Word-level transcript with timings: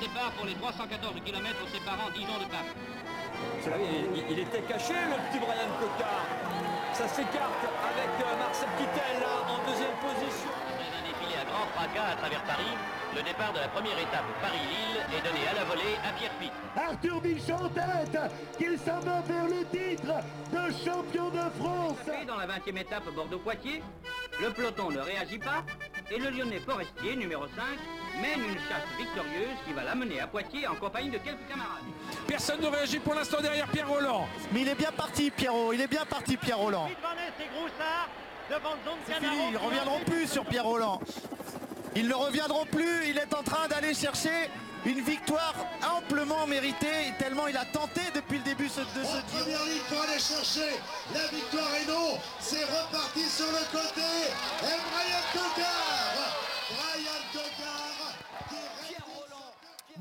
départ 0.00 0.32
pour 0.32 0.46
les 0.46 0.54
314 0.54 1.14
km 1.24 1.56
séparant 1.68 2.08
Dijon 2.16 2.40
de 2.40 2.48
Paris. 2.48 2.72
Il, 4.16 4.32
il, 4.32 4.38
était 4.40 4.62
caché 4.62 4.96
le 4.96 5.16
petit 5.28 5.38
Brian 5.38 5.68
Cocard. 5.76 6.24
Ça 6.94 7.06
s'écarte 7.06 7.64
avec 7.84 8.12
euh, 8.16 8.36
Marcel 8.40 8.68
Kittel 8.80 9.20
là, 9.20 9.44
en 9.44 9.60
deuxième 9.68 9.96
position. 10.00 10.50
Après 10.72 10.88
un 10.88 11.04
défilé 11.04 11.36
à 11.36 11.44
grand 11.44 11.68
fracas 11.76 12.12
à 12.12 12.16
travers 12.16 12.42
Paris, 12.44 12.74
le 13.14 13.22
départ 13.22 13.52
de 13.52 13.60
la 13.60 13.68
première 13.68 13.98
étape 13.98 14.24
Paris-Lille 14.40 15.00
est 15.12 15.22
donné 15.22 15.46
à 15.46 15.54
la 15.54 15.64
volée 15.64 15.96
à 16.02 16.12
Pierre 16.16 16.34
Pitt. 16.40 16.52
Arthur 16.76 17.20
Bichon 17.20 17.68
tête, 17.74 18.18
qu'il 18.56 18.78
s'en 18.78 19.00
va 19.00 19.20
vers 19.20 19.48
le 19.52 19.64
titre 19.68 20.16
de 20.48 20.62
champion 20.84 21.28
de 21.28 21.44
France. 21.60 22.00
Et 22.08 22.24
dans 22.24 22.36
la 22.36 22.46
20e 22.46 22.80
étape 22.80 23.04
Bordeaux-Poitiers, 23.14 23.82
le 24.40 24.50
peloton 24.50 24.90
ne 24.90 25.00
réagit 25.00 25.38
pas 25.38 25.62
et 26.10 26.18
le 26.18 26.30
Lyonnais 26.30 26.60
Forestier, 26.60 27.16
numéro 27.16 27.46
5, 27.46 27.64
mène 28.20 28.40
une 28.40 28.58
chasse 28.68 28.86
victorieuse 28.98 29.58
qui 29.66 29.72
va 29.72 29.84
l'amener 29.84 30.20
à 30.20 30.26
Poitiers 30.26 30.66
en 30.66 30.74
compagnie 30.74 31.10
de 31.10 31.18
quelques 31.18 31.46
camarades. 31.48 31.84
Personne 32.26 32.60
ne 32.60 32.66
réagit 32.66 32.98
pour 32.98 33.14
l'instant 33.14 33.40
derrière 33.40 33.68
Pierre 33.68 33.88
Roland. 33.88 34.26
Mais 34.52 34.62
il 34.62 34.68
est 34.68 34.74
bien 34.74 34.92
parti 34.92 35.30
Pierrot, 35.30 35.72
il 35.72 35.80
est 35.80 35.86
bien 35.88 36.04
parti 36.04 36.36
Pierre 36.36 36.58
Roland. 36.58 36.88
C'est 39.06 39.14
fini, 39.14 39.36
ils 39.48 39.52
ne 39.52 39.58
reviendront 39.58 40.00
plus 40.00 40.26
sur 40.26 40.44
Pierre 40.44 40.64
Roland. 40.64 41.00
Ils 41.94 42.08
ne 42.08 42.14
reviendront 42.14 42.66
plus, 42.66 43.08
il 43.08 43.18
est 43.18 43.34
en 43.34 43.42
train 43.42 43.68
d'aller 43.68 43.94
chercher 43.94 44.50
une 44.86 45.00
victoire 45.00 45.54
amplement 45.96 46.46
méritée, 46.46 47.12
tellement 47.18 47.46
il 47.48 47.56
a 47.56 47.64
tenté 47.66 48.00
depuis 48.14 48.38
le 48.38 48.44
début 48.44 48.66
de 48.66 48.72
ce 48.72 48.80
En 48.80 48.84
première 48.84 49.64
ligne 49.64 49.82
pour 49.88 50.00
aller 50.02 50.18
chercher 50.18 50.80
la 51.12 51.26
victoire 51.26 51.68
et 51.82 51.86
non, 51.86 52.18
c'est 52.40 52.64
reparti 52.64 53.24
sur 53.28 53.46
le 53.46 53.78
côté. 53.78 54.08
Et 54.62 54.78
Brian 54.90 55.20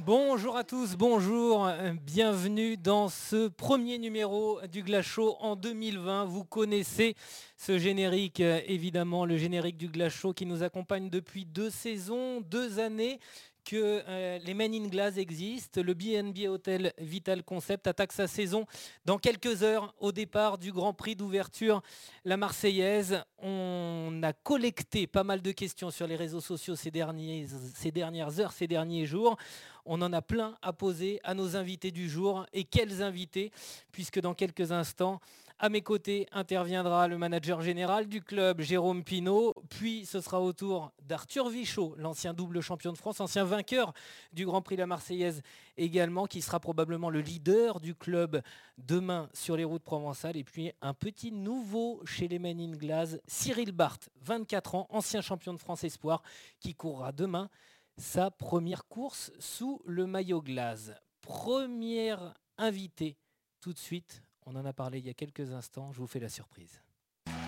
Bonjour 0.06 0.56
à 0.56 0.64
tous, 0.64 0.96
bonjour, 0.96 1.68
euh, 1.68 1.92
bienvenue 2.06 2.78
dans 2.78 3.10
ce 3.10 3.50
premier 3.50 3.98
numéro 3.98 4.62
du 4.72 4.82
Glace 4.82 5.06
Show 5.06 5.36
en 5.42 5.58
2020. 5.58 6.24
Vous 6.24 6.46
connaissez 6.46 7.16
ce 7.58 7.78
générique, 7.78 8.40
euh, 8.40 8.62
évidemment, 8.66 9.26
le 9.26 9.36
générique 9.36 9.76
du 9.76 9.90
Glace 9.90 10.14
Show 10.14 10.32
qui 10.32 10.46
nous 10.46 10.64
accompagne 10.64 11.10
depuis 11.10 11.44
deux 11.44 11.70
saisons, 11.70 12.40
deux 12.40 12.80
années 12.80 13.20
que 13.64 14.04
euh, 14.08 14.40
les 14.40 14.54
Men 14.54 14.74
in 14.74 14.88
Glass 14.88 15.18
existent. 15.18 15.82
Le 15.82 15.94
BNB 15.94 16.48
Hotel 16.48 16.94
Vital 16.98 17.44
Concept 17.44 17.88
attaque 17.88 18.12
sa 18.12 18.28
saison 18.28 18.66
dans 19.06 19.18
quelques 19.18 19.64
heures 19.64 19.94
au 20.00 20.12
départ 20.12 20.58
du 20.58 20.72
Grand 20.72 20.94
Prix 20.94 21.16
d'ouverture 21.16 21.82
La 22.26 22.38
Marseillaise. 22.38 23.24
On 23.38 24.20
a 24.24 24.34
collecté 24.34 25.08
pas 25.08 25.24
mal 25.24 25.42
de 25.42 25.52
questions 25.52 25.92
sur 25.92 26.08
les 26.08 26.16
réseaux 26.16 26.42
sociaux 26.42 26.76
ces, 26.76 26.92
dernières 26.92 28.40
heures, 28.40 28.52
ces 28.52 28.68
derniers 28.68 29.06
jours. 29.06 29.38
On 29.86 30.02
en 30.02 30.14
a 30.14 30.22
plein 30.22 30.58
à 30.62 30.74
poser 30.74 31.20
à 31.24 31.34
nos 31.34 31.56
invités 31.56 31.92
du 31.92 32.10
jour. 32.10 32.46
Et 32.54 32.64
quels 32.64 33.02
invités? 33.02 33.52
Puisque 33.92 34.20
dans 34.20 34.34
quelques 34.34 34.72
instants, 34.72 35.20
à 35.60 35.68
mes 35.68 35.82
côtés 35.82 36.26
interviendra 36.32 37.10
le 37.10 37.18
manager 37.18 37.62
général 37.62 38.08
du 38.08 38.22
club, 38.22 38.62
Jérôme 38.62 39.04
Pinault. 39.04 39.54
Puis 39.70 40.06
ce 40.06 40.22
sera 40.22 40.40
au 40.40 40.54
tour 40.54 40.94
d'Arthur 41.02 41.50
Vichot, 41.50 41.96
l'ancien 41.98 42.34
double 42.34 42.62
champion 42.62 42.94
de 42.94 42.98
France, 42.98 43.20
ancien 43.20 43.44
vainqueur 43.44 43.94
du 44.32 44.46
Grand 44.46 44.62
Prix 44.62 44.78
La 44.78 44.88
Marseillaise 44.88 45.42
également, 45.76 46.28
qui 46.28 46.42
sera 46.42 46.62
probablement 46.62 47.10
le 47.10 47.20
leader 47.20 47.82
du 47.82 47.94
club 47.94 48.42
demain 48.78 49.30
sur 49.34 49.58
les 49.58 49.66
routes 49.66 49.84
provençales. 49.84 50.38
Et 50.38 50.46
puis 50.46 50.72
un 50.82 50.94
petit 50.94 51.34
nouveau 51.34 52.02
chez 52.06 52.30
les 52.30 52.40
Men 52.40 52.60
in 52.62 52.72
Glass, 52.72 53.18
Cyril 53.28 53.74
Barthes, 53.74 54.10
24 54.22 54.76
ans, 54.76 54.88
ancien 54.90 55.20
champion 55.22 55.54
de 55.54 55.60
France 55.60 55.84
Espoir, 55.84 56.24
qui 56.62 56.74
courra 56.74 57.12
demain 57.12 57.50
sa 57.98 58.32
première 58.32 58.88
course 58.88 59.34
sous 59.40 59.82
le 59.86 60.08
maillot 60.08 60.42
glace. 60.42 60.94
Première 61.22 62.34
invité 62.58 63.18
tout 63.60 63.74
de 63.74 63.78
suite 63.78 64.24
on 64.50 64.56
en 64.56 64.66
a 64.66 64.74
parlé 64.74 65.00
il 65.00 65.06
y 65.06 65.10
a 65.10 65.14
quelques 65.14 65.52
instants, 65.52 65.92
je 65.94 66.00
vous 66.00 66.08
fais 66.08 66.20
la 66.20 66.30
surprise. 66.30 66.82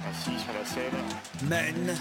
Assis 0.08 0.38
sur 0.40 0.54
la 0.54 0.66
selle. 0.66 0.94
Men. 1.50 1.96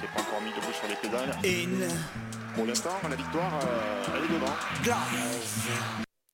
C'est 0.00 0.06
pas 0.06 0.20
encore 0.20 0.40
mis 0.40 0.50
debout 0.50 0.72
sur 0.72 0.88
les 0.88 0.96
pédales. 0.96 1.30
In. 1.44 2.54
Pour 2.54 2.64
l'instant, 2.66 2.90
la 3.08 3.16
victoire, 3.16 3.60
euh, 3.64 4.04
elle 4.16 4.24
est 4.24 4.34
devant. 4.34 4.52
Glass. 4.82 5.68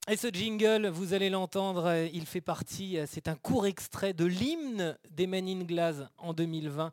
Et 0.08 0.16
ce 0.16 0.28
jingle, 0.28 0.88
vous 0.88 1.12
allez 1.12 1.28
l'entendre, 1.28 1.86
euh, 1.86 2.08
il 2.12 2.24
fait 2.24 2.40
partie, 2.40 2.98
euh, 2.98 3.06
c'est 3.08 3.28
un 3.28 3.34
court 3.34 3.66
extrait 3.66 4.12
de 4.12 4.24
l'hymne 4.24 4.96
des 5.10 5.26
Men 5.26 5.48
in 5.48 5.64
Glass 5.64 5.96
en 6.18 6.32
2020 6.32 6.92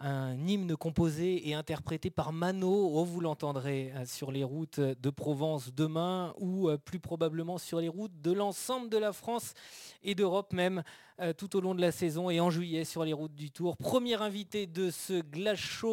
un 0.00 0.36
hymne 0.46 0.76
composé 0.76 1.48
et 1.48 1.54
interprété 1.54 2.10
par 2.10 2.32
Mano. 2.32 2.90
Oh, 2.92 3.04
vous 3.04 3.20
l'entendrez 3.20 3.92
euh, 3.94 4.04
sur 4.04 4.30
les 4.30 4.44
routes 4.44 4.80
de 4.80 5.10
Provence 5.10 5.74
demain 5.74 6.34
ou 6.38 6.68
euh, 6.68 6.76
plus 6.76 7.00
probablement 7.00 7.58
sur 7.58 7.80
les 7.80 7.88
routes 7.88 8.20
de 8.20 8.32
l'ensemble 8.32 8.90
de 8.90 8.98
la 8.98 9.12
France 9.12 9.54
et 10.02 10.14
d'Europe 10.14 10.52
même 10.52 10.82
euh, 11.20 11.32
tout 11.32 11.56
au 11.56 11.60
long 11.60 11.74
de 11.74 11.80
la 11.80 11.92
saison 11.92 12.28
et 12.30 12.40
en 12.40 12.50
juillet 12.50 12.84
sur 12.84 13.04
les 13.04 13.12
routes 13.12 13.34
du 13.34 13.50
Tour. 13.50 13.76
Premier 13.76 14.20
invité 14.20 14.66
de 14.66 14.90
ce 14.90 15.20
Glace 15.20 15.84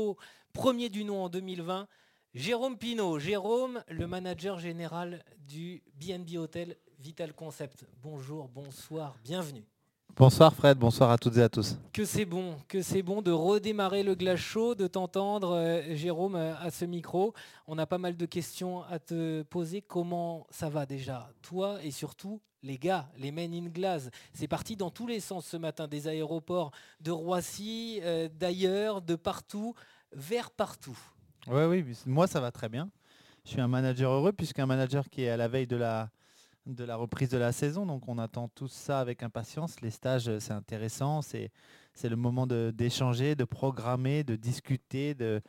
premier 0.53 0.89
du 0.89 1.03
nom 1.03 1.23
en 1.23 1.29
2020. 1.29 1.87
Jérôme 2.33 2.77
Pinault. 2.77 3.19
Jérôme, 3.19 3.83
le 3.87 4.07
manager 4.07 4.59
général 4.59 5.23
du 5.39 5.83
BNB 5.95 6.37
Hotel 6.37 6.77
Vital 6.99 7.33
Concept. 7.33 7.85
Bonjour, 8.01 8.47
bonsoir, 8.49 9.15
bienvenue. 9.23 9.72
Bonsoir 10.15 10.53
Fred, 10.53 10.77
bonsoir 10.77 11.09
à 11.09 11.17
toutes 11.17 11.37
et 11.37 11.41
à 11.41 11.49
tous. 11.49 11.75
Que 11.91 12.05
c'est 12.05 12.25
bon, 12.25 12.55
que 12.67 12.83
c'est 12.83 13.01
bon 13.01 13.23
de 13.23 13.31
redémarrer 13.31 14.03
le 14.03 14.13
glace 14.13 14.39
chaud, 14.39 14.75
de 14.75 14.85
t'entendre 14.85 15.55
euh, 15.55 15.95
Jérôme 15.95 16.35
euh, 16.35 16.55
à 16.59 16.69
ce 16.69 16.85
micro. 16.85 17.33
On 17.65 17.79
a 17.79 17.87
pas 17.87 17.97
mal 17.97 18.15
de 18.15 18.25
questions 18.27 18.83
à 18.83 18.99
te 18.99 19.41
poser. 19.41 19.81
Comment 19.81 20.45
ça 20.51 20.69
va 20.69 20.85
déjà 20.85 21.31
Toi 21.41 21.79
et 21.83 21.89
surtout 21.89 22.39
les 22.61 22.77
gars, 22.77 23.09
les 23.17 23.31
men 23.31 23.51
in 23.55 23.69
glass? 23.69 24.11
C'est 24.33 24.47
parti 24.47 24.75
dans 24.75 24.91
tous 24.91 25.07
les 25.07 25.19
sens 25.19 25.47
ce 25.47 25.57
matin, 25.57 25.87
des 25.87 26.07
aéroports 26.07 26.69
de 27.01 27.09
Roissy, 27.09 27.99
euh, 28.03 28.29
d'ailleurs, 28.31 29.01
de 29.01 29.15
partout, 29.15 29.73
vers 30.11 30.51
partout. 30.51 30.97
Oui, 31.47 31.63
oui, 31.63 31.83
moi 32.05 32.27
ça 32.27 32.39
va 32.39 32.51
très 32.51 32.69
bien. 32.69 32.91
Je 33.45 33.49
suis 33.49 33.61
un 33.61 33.67
manager 33.67 34.11
heureux 34.11 34.31
puisqu'un 34.31 34.67
manager 34.67 35.09
qui 35.09 35.23
est 35.23 35.29
à 35.29 35.37
la 35.37 35.47
veille 35.47 35.67
de 35.67 35.75
la 35.75 36.11
de 36.65 36.83
la 36.83 36.95
reprise 36.95 37.29
de 37.29 37.37
la 37.37 37.51
saison. 37.51 37.85
Donc 37.85 38.07
on 38.07 38.17
attend 38.17 38.47
tout 38.47 38.67
ça 38.67 38.99
avec 38.99 39.23
impatience. 39.23 39.81
Les 39.81 39.91
stages, 39.91 40.27
euh, 40.27 40.39
c'est 40.39 40.53
intéressant. 40.53 41.21
C'est, 41.21 41.51
le 42.03 42.15
moment 42.15 42.47
d'échanger, 42.47 43.35
de, 43.35 43.43
programmer, 43.43 44.23
de 44.23 44.35
discuter, 44.35 45.13
de, 45.13 45.41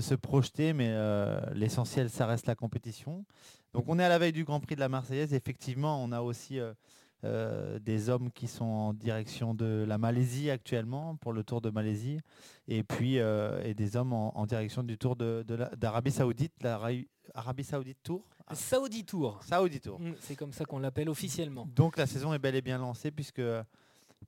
se 0.00 0.14
projeter. 0.14 0.72
Mais 0.72 0.90
euh, 0.90 1.40
l'essentiel, 1.54 2.10
ça 2.10 2.26
reste 2.26 2.46
la 2.46 2.54
compétition. 2.54 3.24
Donc 3.72 3.84
on 3.88 3.98
est 3.98 4.04
à 4.04 4.08
la 4.08 4.18
veille 4.18 4.32
du 4.32 4.44
Grand 4.44 4.60
Prix 4.60 4.74
de 4.74 4.80
la 4.80 4.88
Marseillaise. 4.88 5.34
Effectivement, 5.34 6.02
on 6.02 6.10
a 6.10 6.22
aussi 6.22 6.58
euh, 7.24 7.78
des 7.78 8.08
hommes 8.08 8.30
qui 8.32 8.46
sont 8.46 8.64
en 8.64 8.94
direction 8.94 9.54
de 9.54 9.84
la 9.86 9.98
Malaisie 9.98 10.50
actuellement 10.50 11.16
pour 11.16 11.32
le 11.32 11.44
Tour 11.44 11.60
de 11.60 11.70
Malaisie. 11.70 12.20
Et 12.66 12.82
puis 12.82 13.16
et 13.16 13.74
des 13.74 13.96
hommes 13.96 14.12
en, 14.12 14.46
direction 14.46 14.82
du 14.82 14.98
Tour 14.98 15.16
d'Arabie 15.16 16.10
Saoudite, 16.10 16.54
l'Arabie 17.34 17.64
Saoudite 17.64 18.02
Tour. 18.02 18.24
Saudi 18.52 19.04
Tour. 19.04 19.40
Saudi 19.42 19.80
Tour. 19.80 20.00
Mm, 20.00 20.14
c'est 20.20 20.36
comme 20.36 20.52
ça 20.52 20.64
qu'on 20.64 20.78
l'appelle 20.78 21.08
officiellement. 21.08 21.66
Donc 21.74 21.96
la 21.96 22.06
saison 22.06 22.32
est 22.32 22.38
bel 22.38 22.54
et 22.54 22.62
bien 22.62 22.78
lancée 22.78 23.10
puisque 23.10 23.42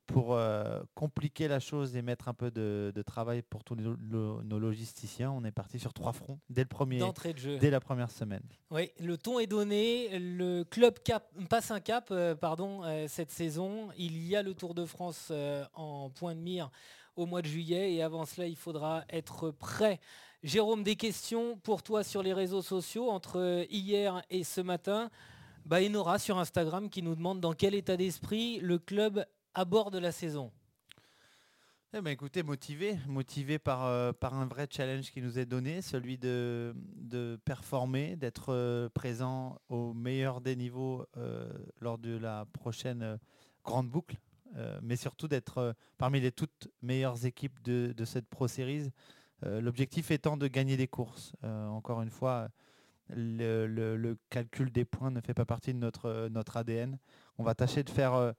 pour 0.06 0.34
euh, 0.34 0.80
compliquer 0.94 1.48
la 1.48 1.60
chose 1.60 1.94
et 1.96 2.02
mettre 2.02 2.28
un 2.28 2.34
peu 2.34 2.50
de, 2.50 2.92
travail 3.06 3.42
pour 3.42 3.62
tous 3.62 3.76
nos 3.76 4.58
logisticiens, 4.58 5.30
on 5.30 5.44
est 5.44 5.52
parti 5.52 5.78
sur 5.78 5.92
trois 5.92 6.12
fronts 6.12 6.38
dès 6.50 6.62
le 6.62 6.68
premier, 6.68 6.98
de 6.98 7.38
jeu. 7.38 7.58
dès 7.58 7.70
la 7.70 7.80
première 7.80 8.10
semaine. 8.10 8.42
Oui, 8.70 8.90
le 9.00 9.16
ton 9.16 9.38
est 9.38 9.46
donné, 9.46 10.18
le 10.18 10.64
club 10.64 10.98
cap, 11.04 11.30
passe 11.48 11.70
un 11.70 11.80
cap, 11.80 12.08
euh, 12.10 12.34
pardon, 12.34 12.82
euh, 12.84 13.06
cette 13.08 13.30
saison. 13.30 13.88
Il 13.96 14.26
y 14.26 14.34
a 14.34 14.42
le 14.42 14.54
Tour 14.54 14.74
de 14.74 14.84
France 14.84 15.32
en 15.74 16.10
point 16.10 16.34
de 16.34 16.40
mire 16.40 16.70
au 17.16 17.26
mois 17.26 17.42
de 17.42 17.46
juillet 17.46 17.94
et 17.94 18.02
avant 18.02 18.24
cela, 18.24 18.46
il 18.46 18.56
faudra 18.56 19.04
être 19.10 19.50
prêt 19.50 20.00
Jérôme, 20.44 20.84
des 20.84 20.94
questions 20.94 21.56
pour 21.56 21.82
toi 21.82 22.04
sur 22.04 22.22
les 22.22 22.32
réseaux 22.32 22.62
sociaux 22.62 23.10
entre 23.10 23.66
hier 23.70 24.22
et 24.30 24.44
ce 24.44 24.60
matin. 24.60 25.10
Bah, 25.66 25.82
Enora 25.82 26.20
sur 26.20 26.38
Instagram 26.38 26.90
qui 26.90 27.02
nous 27.02 27.16
demande 27.16 27.40
dans 27.40 27.54
quel 27.54 27.74
état 27.74 27.96
d'esprit 27.96 28.60
le 28.60 28.78
club 28.78 29.26
aborde 29.54 29.96
la 29.96 30.12
saison. 30.12 30.52
Eh 31.92 32.00
ben, 32.00 32.12
écoutez, 32.12 32.44
motivé, 32.44 32.96
motivé 33.08 33.58
par, 33.58 33.86
euh, 33.86 34.12
par 34.12 34.34
un 34.34 34.46
vrai 34.46 34.68
challenge 34.70 35.10
qui 35.10 35.22
nous 35.22 35.40
est 35.40 35.46
donné, 35.46 35.82
celui 35.82 36.18
de, 36.18 36.72
de 36.94 37.40
performer, 37.44 38.14
d'être 38.14 38.52
euh, 38.54 38.88
présent 38.90 39.60
au 39.68 39.92
meilleur 39.92 40.40
des 40.40 40.54
niveaux 40.54 41.04
euh, 41.16 41.50
lors 41.80 41.98
de 41.98 42.16
la 42.16 42.44
prochaine 42.52 43.18
grande 43.64 43.90
boucle, 43.90 44.16
mais 44.82 44.96
surtout 44.96 45.28
d'être 45.28 45.74
parmi 45.98 46.20
les 46.20 46.32
toutes 46.32 46.68
meilleures 46.80 47.26
équipes 47.26 47.60
de, 47.62 47.92
de 47.94 48.04
cette 48.06 48.26
Pro 48.26 48.48
Series 48.48 48.90
l'objectif 49.42 50.10
étant 50.10 50.36
de 50.36 50.46
gagner 50.48 50.76
des 50.76 50.88
courses. 50.88 51.32
Euh, 51.44 51.68
encore 51.68 52.02
une 52.02 52.10
fois, 52.10 52.48
le, 53.08 54.16
calcul 54.30 54.70
des 54.70 54.84
points 54.84 55.10
ne 55.10 55.20
fait 55.20 55.34
pas 55.34 55.44
partie 55.44 55.72
de 55.72 55.78
notre, 55.78 56.06
euh, 56.06 56.28
notre 56.28 56.56
ADN. 56.56 56.98
On 57.38 57.44
va 57.44 57.54
tâcher 57.54 57.82
de 57.82 57.90
faire 57.90 58.34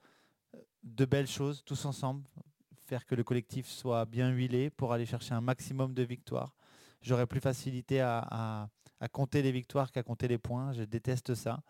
de 0.84 1.06
belles 1.06 1.28
choses 1.28 1.64
tous 1.66 1.86
ensemble, 1.86 2.24
faire 2.86 3.06
que 3.06 3.16
le 3.16 3.24
collectif 3.24 3.68
soit 3.68 4.06
bien 4.06 4.30
huilé 4.30 4.70
pour 4.70 4.94
aller 4.94 5.06
chercher 5.06 5.34
un 5.34 5.42
maximum 5.42 5.94
de 5.94 6.04
victoires. 6.04 6.56
J'aurai 7.02 7.26
plus 7.26 7.40
facilité 7.40 8.02
à, 8.02 8.70
à 9.00 9.08
compter 9.08 9.42
les 9.42 9.52
victoires 9.54 9.92
qu'à 9.92 10.04
compter 10.04 10.28
les 10.28 10.38
points. 10.38 10.74
Je 10.74 10.84
déteste 10.84 11.34
ça. 11.34 11.62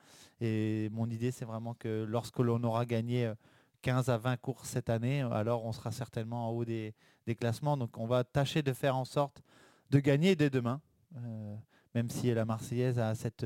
Et 0.42 0.90
mon 0.92 1.08
idée, 1.10 1.32
c'est 1.32 1.46
vraiment 1.46 1.76
que 1.76 2.04
lorsque 2.10 2.40
l'on 2.40 2.64
aura 2.64 2.86
gagné 2.86 3.32
15 3.82 4.10
à 4.10 4.18
20 4.18 4.38
courses 4.38 4.70
cette 4.70 4.90
année, 4.90 5.22
alors 5.22 5.66
on 5.66 5.72
sera 5.72 5.92
certainement 5.92 6.50
en 6.50 6.52
haut 6.52 6.66
des, 6.66 6.94
classements. 7.40 7.78
Donc 7.78 7.98
on 7.98 8.08
va 8.08 8.24
tâcher 8.24 8.62
de 8.62 8.74
faire 8.74 8.96
en 8.96 9.06
sorte 9.06 9.44
de 9.92 10.00
gagner 10.00 10.36
dès 10.36 10.50
demain, 10.50 10.82
euh, 11.18 11.56
même 11.94 12.10
si 12.10 12.34
la 12.34 12.46
Marseillaise 12.46 12.98
a 13.00 13.14
cette 13.16 13.46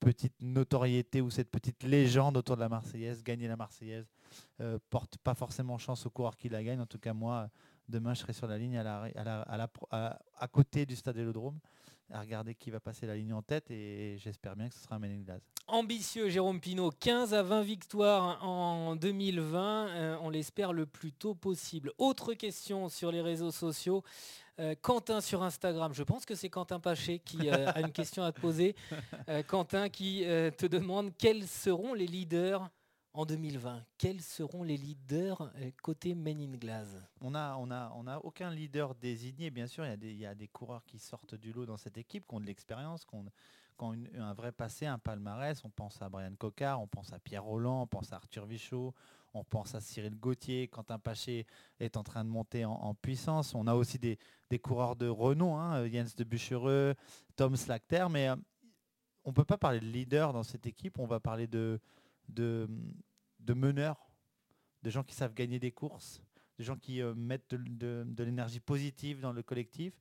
petite 0.00 0.34
notoriété 0.40 1.22
ou 1.22 1.30
cette 1.30 1.50
petite 1.50 1.82
légende 1.82 2.36
autour 2.36 2.56
de 2.56 2.60
la 2.60 2.68
Marseillaise. 2.68 3.22
Gagner 3.22 3.48
la 3.48 3.56
Marseillaise 3.56 4.06
euh, 4.60 4.78
porte 4.90 5.16
pas 5.18 5.34
forcément 5.34 5.78
chance 5.78 6.04
au 6.06 6.10
coureur 6.10 6.36
qui 6.36 6.48
la 6.48 6.62
gagne. 6.62 6.80
En 6.80 6.86
tout 6.86 6.98
cas, 6.98 7.14
moi, 7.14 7.48
demain, 7.88 8.14
je 8.14 8.20
serai 8.20 8.34
sur 8.34 8.46
la 8.46 8.58
ligne 8.58 8.76
à, 8.76 10.48
côté 10.52 10.84
du 10.84 10.96
stade 10.96 11.16
Vélodrome 11.16 11.58
à 12.12 12.20
regarder 12.20 12.54
qui 12.54 12.70
va 12.70 12.80
passer 12.80 13.06
la 13.06 13.16
ligne 13.16 13.32
en 13.32 13.42
tête 13.42 13.70
et 13.70 14.16
j'espère 14.18 14.56
bien 14.56 14.68
que 14.68 14.74
ce 14.74 14.80
sera 14.80 14.96
un 14.96 15.00
Glass. 15.00 15.42
Ambitieux 15.66 16.28
Jérôme 16.28 16.60
Pinault, 16.60 16.90
15 16.90 17.32
à 17.34 17.42
20 17.42 17.62
victoires 17.62 18.44
en 18.44 18.96
2020, 18.96 19.88
euh, 19.88 20.16
on 20.20 20.28
l'espère 20.28 20.72
le 20.72 20.86
plus 20.86 21.12
tôt 21.12 21.34
possible. 21.34 21.92
Autre 21.98 22.34
question 22.34 22.88
sur 22.88 23.10
les 23.10 23.20
réseaux 23.20 23.50
sociaux. 23.50 24.02
Euh, 24.60 24.74
Quentin 24.80 25.20
sur 25.20 25.42
Instagram, 25.42 25.92
je 25.94 26.02
pense 26.02 26.26
que 26.26 26.34
c'est 26.34 26.50
Quentin 26.50 26.80
Paché 26.80 27.18
qui 27.18 27.48
euh, 27.48 27.72
a 27.72 27.80
une 27.80 27.92
question 27.92 28.22
à 28.22 28.32
te 28.32 28.40
poser. 28.40 28.76
Quentin 29.48 29.88
qui 29.88 30.22
te 30.22 30.66
demande 30.66 31.12
quels 31.16 31.46
seront 31.46 31.94
les 31.94 32.06
leaders 32.06 32.70
en 33.14 33.24
2020, 33.24 33.84
quels 33.96 34.20
seront 34.20 34.64
les 34.64 34.76
leaders 34.76 35.40
euh, 35.56 35.70
côté 35.82 36.16
Men 36.16 36.40
in 36.40 36.56
Glass? 36.56 36.88
On 37.20 37.30
n'a 37.30 38.20
aucun 38.24 38.50
leader 38.50 38.96
désigné, 38.96 39.50
bien 39.50 39.68
sûr. 39.68 39.86
Il 39.86 40.16
y, 40.16 40.26
a 40.26 40.34
des, 40.34 40.48
coureurs 40.48 40.84
qui 40.84 40.98
sortent 40.98 41.36
du 41.36 41.52
lot 41.52 41.64
dans 41.64 41.76
cette 41.76 41.96
équipe, 41.96 42.26
qui 42.26 42.34
ont 42.34 42.40
de 42.40 42.46
l'expérience, 42.46 43.04
qui 43.04 43.14
ont, 43.14 43.24
un 44.18 44.34
vrai 44.34 44.50
passé, 44.50 44.86
un 44.86 44.98
palmarès. 44.98 45.64
On 45.64 45.70
pense 45.70 46.02
à 46.02 46.08
Brian 46.08 46.34
Cocard, 46.36 46.82
on 46.82 46.88
pense 46.88 47.12
à 47.12 47.20
Pierre 47.20 47.44
Roland, 47.44 47.82
on 47.82 47.86
pense 47.86 48.12
à 48.12 48.16
Arthur 48.16 48.46
Vichot, 48.46 48.92
on 49.32 49.44
pense 49.44 49.76
à 49.76 49.80
Cyril 49.80 50.16
Gauthier. 50.16 50.66
Quentin 50.66 50.98
Paché 50.98 51.46
est 51.78 51.96
en 51.96 52.02
train 52.02 52.24
de 52.24 52.30
monter 52.30 52.64
en, 52.64 52.94
puissance. 52.94 53.54
On 53.54 53.68
a 53.68 53.74
aussi 53.74 53.98
des, 53.98 54.18
coureurs 54.58 54.96
de 54.96 55.06
renom, 55.06 55.56
hein, 55.56 55.88
Jens 55.88 56.16
de 56.16 56.24
Buchereux, 56.24 56.94
Tom 57.36 57.54
Slacter, 57.54 58.06
mais 58.10 58.28
euh, 58.28 58.36
on 59.24 59.30
ne 59.30 59.34
peut 59.34 59.44
pas 59.44 59.58
parler 59.58 59.78
de 59.78 59.86
leader 59.86 60.32
dans 60.32 60.42
cette 60.42 60.66
équipe. 60.66 60.98
On 60.98 61.06
va 61.06 61.20
parler 61.20 61.46
de 61.46 61.80
de, 62.28 62.68
meneurs, 63.54 64.10
de 64.82 64.90
gens 64.90 65.02
qui 65.02 65.14
savent 65.14 65.34
gagner 65.34 65.58
des 65.58 65.70
courses, 65.70 66.22
de 66.58 66.64
gens 66.64 66.76
qui 66.76 67.02
euh, 67.02 67.14
mettent 67.14 67.54
de, 67.54 68.06
l'énergie 68.22 68.60
positive 68.60 69.20
dans 69.20 69.32
le 69.32 69.42
collectif. 69.42 69.94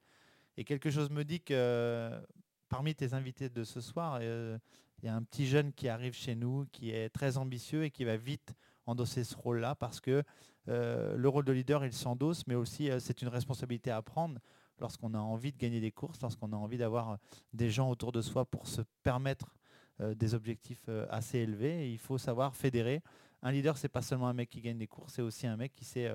Et 0.57 0.63
quelque 0.63 0.89
chose 0.89 1.09
me 1.09 1.23
dit 1.23 1.41
que 1.41 2.21
parmi 2.69 2.93
tes 2.95 3.13
invités 3.13 3.49
de 3.49 3.63
ce 3.63 3.81
soir, 3.81 4.19
euh, 4.21 4.57
il 5.01 5.05
y 5.05 5.09
a 5.09 5.15
un 5.15 5.23
petit 5.23 5.47
jeune 5.47 5.73
qui 5.73 5.89
arrive 5.89 6.13
chez 6.13 6.35
nous, 6.35 6.65
qui 6.71 6.91
est 6.91 7.09
très 7.09 7.37
ambitieux 7.37 7.83
et 7.83 7.91
qui 7.91 8.05
va 8.05 8.17
vite 8.17 8.53
endosser 8.85 9.23
ce 9.23 9.35
rôle-là 9.35 9.75
parce 9.75 9.99
que 9.99 10.23
euh, 10.69 11.15
le 11.17 11.29
rôle 11.29 11.45
de 11.45 11.51
leader, 11.51 11.85
il 11.85 11.93
s'endosse, 11.93 12.45
mais 12.47 12.55
aussi 12.55 12.89
c'est 12.99 13.21
une 13.21 13.27
responsabilité 13.27 13.91
à 13.91 14.01
prendre 14.01 14.39
lorsqu'on 14.79 15.13
a 15.13 15.19
envie 15.19 15.51
de 15.51 15.57
gagner 15.57 15.79
des 15.79 15.91
courses, 15.91 16.21
lorsqu'on 16.21 16.51
a 16.53 16.55
envie 16.55 16.77
d'avoir 16.77 17.17
des 17.53 17.69
gens 17.69 17.89
autour 17.89 18.11
de 18.11 18.21
soi 18.21 18.45
pour 18.45 18.67
se 18.67 18.81
permettre 19.01 19.47
euh, 19.47 19.62
des 20.15 20.33
objectifs 20.33 20.83
euh, 20.89 21.05
assez 21.09 21.39
élevés. 21.39 21.91
il 21.91 21.97
faut 21.97 22.17
savoir 22.17 22.55
fédérer. 22.55 23.01
Un 23.41 23.51
leader, 23.51 23.77
c'est 23.77 23.89
pas 23.89 24.01
seulement 24.01 24.27
un 24.27 24.33
mec 24.33 24.50
qui 24.50 24.61
gagne 24.61 24.77
des 24.77 24.88
courses, 24.88 25.13
c'est 25.13 25.21
aussi 25.21 25.47
un 25.47 25.57
mec 25.57 25.73
qui 25.73 25.85
sait 25.85 26.09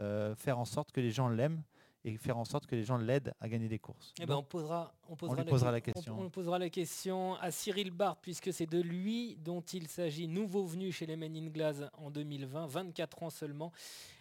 euh, 0.00 0.34
faire 0.36 0.58
en 0.58 0.64
sorte 0.64 0.92
que 0.92 1.00
les 1.00 1.10
gens 1.10 1.28
l'aiment 1.28 1.62
et 2.04 2.16
faire 2.16 2.38
en 2.38 2.44
sorte 2.44 2.66
que 2.66 2.76
les 2.76 2.84
gens 2.84 2.96
l'aident 2.96 3.34
à 3.40 3.48
gagner 3.48 3.68
des 3.68 3.80
courses. 3.80 4.14
Eh 4.20 4.26
ben 4.26 4.36
on 4.36 4.44
posera, 4.44 4.94
on 5.08 5.16
posera, 5.16 5.44
posera 5.44 5.72
la, 5.72 5.80
question. 5.80 6.16
On, 6.18 6.30
posera 6.30 6.58
la 6.58 6.70
question 6.70 7.34
à 7.36 7.50
Cyril 7.50 7.90
Barthes, 7.90 8.20
puisque 8.22 8.52
c'est 8.52 8.66
de 8.66 8.80
lui 8.80 9.36
dont 9.36 9.60
il 9.60 9.88
s'agit, 9.88 10.28
nouveau 10.28 10.64
venu 10.64 10.92
chez 10.92 11.06
les 11.06 11.16
Men 11.16 11.34
in 11.36 11.48
Glass 11.48 11.82
en 11.94 12.10
2020, 12.10 12.66
24 12.66 13.22
ans 13.24 13.30
seulement, 13.30 13.72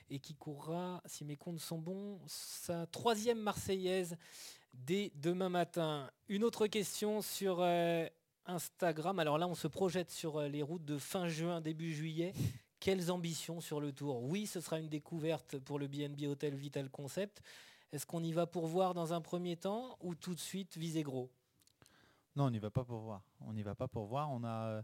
et 0.09 0.19
qui 0.19 0.33
courra, 0.33 1.01
si 1.05 1.23
mes 1.23 1.37
comptes 1.37 1.59
sont 1.59 1.77
bons, 1.77 2.19
sa 2.25 2.87
troisième 2.87 3.39
Marseillaise 3.39 4.17
dès 4.73 5.11
demain 5.15 5.49
matin. 5.49 6.09
Une 6.29 6.43
autre 6.43 6.67
question 6.67 7.21
sur 7.21 7.59
Instagram. 8.47 9.19
Alors 9.19 9.37
là, 9.37 9.47
on 9.47 9.55
se 9.55 9.67
projette 9.67 10.09
sur 10.09 10.37
euh, 10.37 10.47
les 10.47 10.63
routes 10.63 10.85
de 10.85 10.97
fin 10.97 11.27
juin, 11.27 11.61
début 11.61 11.93
juillet. 11.93 12.33
Quelles 12.79 13.11
ambitions 13.11 13.61
sur 13.61 13.79
le 13.79 13.91
tour? 13.91 14.23
Oui, 14.23 14.47
ce 14.47 14.61
sera 14.61 14.79
une 14.79 14.89
découverte 14.89 15.57
pour 15.59 15.79
le 15.79 15.87
BNB 15.87 16.23
Hotel 16.27 16.55
Vital 16.55 16.89
Concept. 16.89 17.41
Est-ce 17.91 18.05
qu'on 18.05 18.23
y 18.23 18.31
va 18.31 18.45
pour 18.45 18.67
voir 18.67 18.93
dans 18.93 19.13
un 19.13 19.21
premier 19.21 19.57
temps 19.57 19.97
ou 20.01 20.15
tout 20.15 20.33
de 20.33 20.39
suite 20.39 20.77
viser 20.77 21.03
gros? 21.03 21.29
Non, 22.35 22.45
on 22.45 22.51
n'y 22.51 22.59
va 22.59 22.69
pas 22.69 22.83
pour 22.83 22.99
voir. 22.99 23.23
On 23.41 23.53
n'y 23.53 23.63
va 23.63 23.75
pas 23.75 23.87
pour 23.87 24.05
voir. 24.05 24.29
On 24.31 24.43
a, 24.43 24.67
euh, 24.67 24.81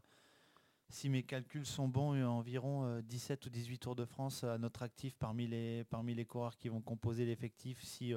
si 0.89 1.09
mes 1.09 1.23
calculs 1.23 1.65
sont 1.65 1.87
bons, 1.87 2.21
environ 2.25 2.99
17 3.01 3.45
euh, 3.45 3.47
ou 3.47 3.49
18 3.49 3.77
Tours 3.79 3.95
de 3.95 4.05
France 4.05 4.43
à 4.43 4.57
notre 4.57 4.81
actif 4.81 5.15
parmi 5.15 5.47
les, 5.47 6.25
coureurs 6.27 6.57
qui 6.57 6.69
vont 6.69 6.81
composer 6.81 7.25
l'effectif, 7.25 7.83
si, 7.83 8.13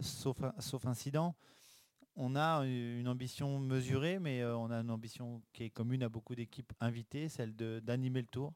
sauf 0.00 0.86
incident 0.86 1.34
on 2.22 2.36
a 2.36 2.66
une 2.66 3.08
ambition 3.08 3.58
mesurée, 3.58 4.18
mais 4.18 4.42
euh, 4.42 4.54
on 4.54 4.70
a 4.70 4.80
une 4.80 4.90
ambition 4.90 5.40
qui 5.54 5.64
est 5.64 5.70
commune 5.70 6.02
à 6.02 6.10
beaucoup 6.10 6.34
d'équipes 6.34 6.70
invitées, 6.78 7.30
celle 7.30 7.56
d'animer 7.56 8.20
le 8.20 8.26
tour, 8.26 8.52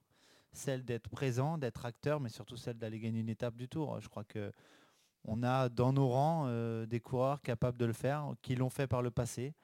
celle 0.52 0.84
d'être 0.84 1.08
présent, 1.08 1.56
d'être 1.56 1.87
acteur, 1.87 2.20
mais 2.20 2.28
surtout 2.28 2.58
celle 2.58 2.76
d'aller 2.76 3.00
gagner 3.00 3.20
une 3.20 3.31
étape 3.31 3.56
du 3.56 3.66
tour. 3.66 3.99
Je 4.00 4.08
crois 4.08 4.25
que 4.25 4.52
on 5.25 5.43
a 5.43 5.70
dans 5.70 5.94
nos 5.94 6.08
rangs 6.08 6.44
euh, 6.46 6.84
des 6.84 7.00
coureurs 7.00 7.40
capables 7.40 7.78
de 7.78 7.87
le 7.87 7.94
faire, 7.94 8.34
qui 8.43 8.55
l'ont 8.55 8.69
fait 8.69 8.87
par 8.87 9.00
le 9.00 9.11
passé. 9.11 9.55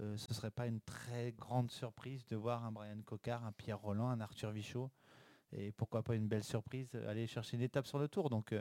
Euh, 0.00 0.16
ce 0.16 0.28
ne 0.28 0.34
serait 0.34 0.50
pas 0.50 0.66
une 0.66 0.80
très 0.80 1.30
grande 1.30 1.70
surprise 1.70 2.26
de 2.26 2.34
voir 2.34 2.64
un 2.64 2.72
Brian 2.72 3.00
Cocard, 3.06 3.44
un 3.44 3.52
Pierre 3.52 3.78
Roland, 3.78 4.08
un 4.08 4.20
Arthur 4.20 4.50
Vichot, 4.50 4.90
et 5.52 5.70
pourquoi 5.70 6.02
pas 6.02 6.16
une 6.16 6.26
belle 6.26 6.42
surprise, 6.42 6.92
aller 7.06 7.28
chercher 7.28 7.56
une 7.56 7.62
étape 7.62 7.86
sur 7.86 8.00
le 8.00 8.08
tour. 8.08 8.30
Donc 8.30 8.52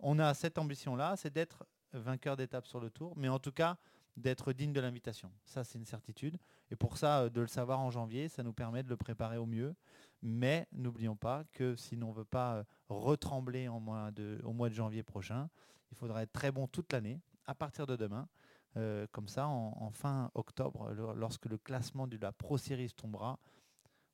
on 0.00 0.18
a 0.18 0.34
cette 0.34 0.58
ambition-là, 0.58 1.16
c'est 1.16 1.32
d'être 1.32 1.64
vainqueur 1.94 2.36
d'étape 2.36 2.66
sur 2.66 2.80
le 2.80 2.90
tour, 2.90 3.14
mais 3.16 3.30
en 3.30 3.38
tout 3.38 3.52
cas, 3.52 3.78
d'être 4.16 4.52
digne 4.52 4.72
de 4.72 4.80
l'invitation. 4.80 5.30
Ça, 5.44 5.64
c'est 5.64 5.78
une 5.78 5.84
certitude. 5.84 6.38
Et 6.70 6.76
pour 6.76 6.96
ça, 6.96 7.22
euh, 7.22 7.30
de 7.30 7.40
le 7.40 7.46
savoir 7.46 7.80
en 7.80 7.90
janvier, 7.90 8.28
ça 8.28 8.42
nous 8.42 8.52
permet 8.52 8.82
de 8.82 8.88
le 8.88 8.96
préparer 8.96 9.36
au 9.36 9.46
mieux. 9.46 9.74
Mais 10.22 10.66
n'oublions 10.72 11.16
pas 11.16 11.44
que 11.52 11.76
si 11.76 11.96
l'on 11.96 12.10
ne 12.10 12.14
veut 12.14 12.24
pas 12.24 12.56
euh, 12.56 12.64
retrembler 12.88 13.68
au 13.68 13.80
mois 13.80 14.10
de 14.10 14.74
janvier 14.74 15.02
prochain, 15.02 15.50
il 15.90 15.96
faudra 15.96 16.22
être 16.22 16.32
très 16.32 16.50
bon 16.50 16.66
toute 16.66 16.92
l'année, 16.92 17.20
à 17.46 17.54
partir 17.54 17.86
de 17.86 17.96
demain. 17.96 18.28
Euh, 18.76 19.06
comme 19.12 19.28
ça, 19.28 19.46
en, 19.46 19.90
fin 19.90 20.30
octobre, 20.34 20.90
lorsque 21.14 21.46
le 21.46 21.58
classement 21.58 22.08
de 22.08 22.16
la 22.16 22.32
Pro 22.32 22.58
Series 22.58 22.90
tombera, 22.90 23.38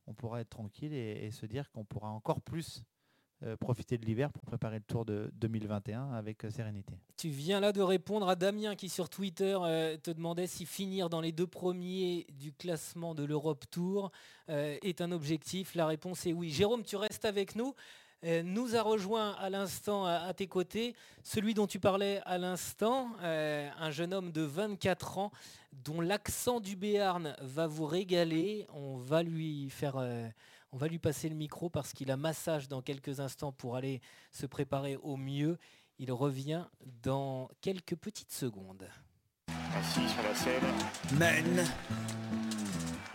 on 0.07 0.13
pourra 0.13 0.41
être 0.41 0.51
tranquille 0.51 0.93
et 0.93 1.31
se 1.31 1.47
dire 1.47 1.71
qu'on 1.71 1.85
pourra 1.85 2.11
encore 2.11 2.43
plus 2.43 2.85
euh, 3.43 3.57
profiter 3.57 3.97
de 3.97 4.05
l'hiver 4.05 4.31
pour 4.31 4.43
préparer 4.43 4.77
le 4.77 4.85
tour 4.85 5.07
de 5.07 5.31
2021 5.37 6.13
avec 6.13 6.45
euh, 6.45 6.51
sérénité. 6.51 6.93
Tu 7.17 7.31
viens 7.31 7.59
là 7.59 7.73
de 7.73 7.81
répondre 7.81 8.29
à 8.29 8.37
Damien 8.37 8.77
qui 8.77 8.91
sur 8.91 9.09
Twitter 9.09 9.57
euh, 9.63 9.97
te 9.97 10.11
demandait 10.11 10.47
si 10.47 10.67
finir 10.67 11.09
dans 11.09 11.23
les 11.23 11.33
deux 11.33 11.47
premiers 11.47 12.27
du 12.39 12.53
classement 12.53 13.15
de 13.15 13.25
l'Europe 13.25 13.65
Tour 13.71 14.13
est 14.49 15.01
un 15.01 15.11
objectif. 15.13 15.75
La 15.75 15.87
réponse 15.87 16.27
est 16.27 16.35
oui. 16.35 16.51
Jérôme, 16.51 16.83
tu 16.83 16.97
restes 16.97 17.25
avec 17.25 17.55
nous. 17.55 17.73
nous 18.25 18.77
a 18.77 18.83
rejoint 18.83 19.31
à 19.37 19.49
l'instant 19.49 20.05
à, 20.05 20.35
tes 20.35 20.49
côtés 20.49 20.95
celui 21.23 21.55
dont 21.55 21.69
tu 21.69 21.79
parlais 21.79 22.21
à 22.27 22.37
l'instant, 22.37 23.13
un 23.23 23.91
jeune 23.93 24.13
homme 24.13 24.33
de 24.33 24.43
24 24.43 25.19
ans 25.19 25.31
dont 25.85 26.01
l'accent 26.01 26.59
du 26.59 26.75
Béarn 26.75 27.37
va 27.41 27.69
vous 27.69 27.87
régaler. 27.87 28.67
On 28.75 28.97
va 28.97 29.23
lui 29.23 29.71
faire 29.71 29.97
on 30.73 30.77
va 30.77 30.89
lui 30.89 30.99
passer 30.99 31.29
le 31.29 31.35
micro 31.35 31.69
parce 31.69 31.93
qu'il 31.93 32.11
a 32.11 32.17
massage 32.17 32.69
dans 32.69 32.83
quelques 32.83 33.21
instants 33.21 33.53
pour 33.53 33.77
aller 33.77 34.01
se 34.33 34.47
préparer 34.47 34.97
au 34.97 35.17
mieux. 35.17 35.59
Il 35.99 36.13
revient 36.13 36.65
dans 37.03 37.51
quelques 37.61 37.97
petites 37.97 38.33
secondes. 38.33 38.89
Assis 39.77 40.09
sur 40.09 40.23
la 40.23 40.35
selle. 40.35 40.63
Men. 41.19 41.67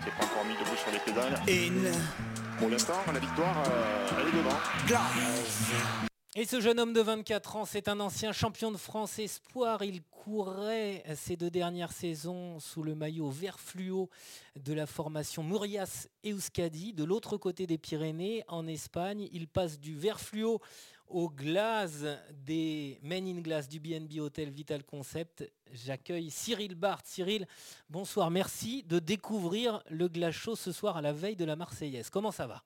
C'est 0.03 0.12
pas 0.12 0.25
encore 0.25 0.45
mis 0.45 0.53
debout 0.53 0.75
sur 0.75 0.91
les 0.91 1.00
pédales. 1.00 1.41
In. 1.50 2.57
Pour 2.59 2.69
l'instant, 2.69 2.93
la 3.12 3.19
victoire, 3.19 3.63
euh, 3.67 4.07
elle 4.21 4.27
est 4.27 4.38
devant. 4.38 4.57
Glass. 4.88 6.05
Et 6.38 6.44
ce 6.44 6.60
jeune 6.60 6.82
homme 6.82 6.92
de 6.92 7.00
24 7.00 7.56
ans, 7.56 7.63
c'est 7.63 7.88
un 7.88 8.01
ancien 8.01 8.34
champion 8.34 8.70
de 8.70 8.75
France 8.75 9.20
espoir. 9.20 9.84
Il 9.86 10.04
courait 10.04 11.01
ces 11.15 11.38
deux 11.38 11.50
dernières 11.50 11.94
saisons 11.94 12.60
sous 12.60 12.84
le 12.84 12.94
maillot 12.94 13.30
vert 13.30 13.58
fluo 13.58 14.10
de 14.58 14.74
la 14.74 14.86
formation 14.86 15.44
Murias 15.44 16.10
Euskadi. 16.25 16.92
De 16.92 17.06
l'autre 17.06 17.38
côté 17.38 17.68
des 17.68 17.77
Pyrénées, 17.77 18.44
en 18.50 18.68
Espagne, 18.68 19.30
il 19.32 19.48
passe 19.48 19.80
du 19.80 19.96
vert 19.96 20.20
fluo 20.20 20.60
au 21.08 21.30
glace 21.30 22.04
des 22.34 23.00
Men 23.01 23.25
in 23.30 23.39
Glass 23.39 23.70
du 23.70 23.80
BNB 23.80 24.20
Hotel 24.20 24.50
Vital 24.50 24.84
Concept. 24.84 25.50
J'accueille 25.72 26.32
Cyril 26.32 26.75
Barthes. 26.75 27.08
Cyril, 27.08 27.48
bonsoir. 27.89 28.30
Merci 28.30 28.84
de 28.84 29.00
découvrir 29.00 29.82
le 29.89 30.10
glace 30.10 30.50
ce 30.56 30.74
soir 30.74 30.98
à 30.98 31.01
la 31.01 31.13
veille 31.13 31.38
de 31.38 31.46
la 31.46 31.56
Marseillaise. 31.56 32.10
Comment 32.10 32.34
ça 32.34 32.46
va? 32.46 32.62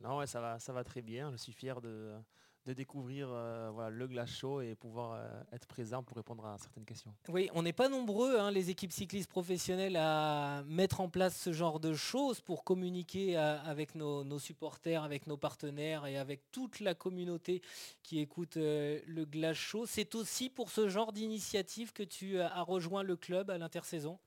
Non, 0.00 0.26
ça 0.26 0.40
va, 0.40 0.58
ça 0.58 0.72
va 0.72 0.82
très 0.82 1.02
bien. 1.02 1.30
Je 1.30 1.36
suis 1.36 1.52
fier 1.52 1.80
de 1.80 2.16
de 2.64 2.72
découvrir 2.72 3.28
euh, 3.30 3.70
voilà, 3.72 3.90
le 3.90 4.06
glace 4.06 4.30
chaud 4.30 4.60
et 4.60 4.74
pouvoir 4.76 5.12
euh, 5.12 5.42
être 5.52 5.66
présent 5.66 6.02
pour 6.02 6.16
répondre 6.16 6.46
à 6.46 6.56
certaines 6.58 6.84
questions. 6.84 7.12
Oui, 7.28 7.50
on 7.54 7.62
n'est 7.62 7.72
pas 7.72 7.88
nombreux, 7.88 8.38
hein, 8.38 8.50
les 8.52 8.70
équipes 8.70 8.92
cyclistes 8.92 9.28
professionnelles, 9.28 9.96
à 9.96 10.62
mettre 10.66 11.00
en 11.00 11.08
place 11.08 11.36
ce 11.36 11.52
genre 11.52 11.80
de 11.80 11.92
choses 11.92 12.40
pour 12.40 12.62
communiquer 12.62 13.36
euh, 13.36 13.60
avec 13.62 13.96
nos, 13.96 14.22
nos 14.22 14.38
supporters, 14.38 15.02
avec 15.02 15.26
nos 15.26 15.36
partenaires 15.36 16.06
et 16.06 16.16
avec 16.16 16.52
toute 16.52 16.78
la 16.78 16.94
communauté 16.94 17.62
qui 18.04 18.20
écoute 18.20 18.56
euh, 18.56 19.00
le 19.06 19.24
glace 19.24 19.56
chaud. 19.56 19.84
C'est 19.84 20.14
aussi 20.14 20.48
pour 20.48 20.70
ce 20.70 20.88
genre 20.88 21.12
d'initiative 21.12 21.92
que 21.92 22.04
tu 22.04 22.38
as 22.38 22.62
rejoint 22.62 23.02
le 23.02 23.16
club 23.16 23.50
à 23.50 23.58
l'intersaison? 23.58 24.18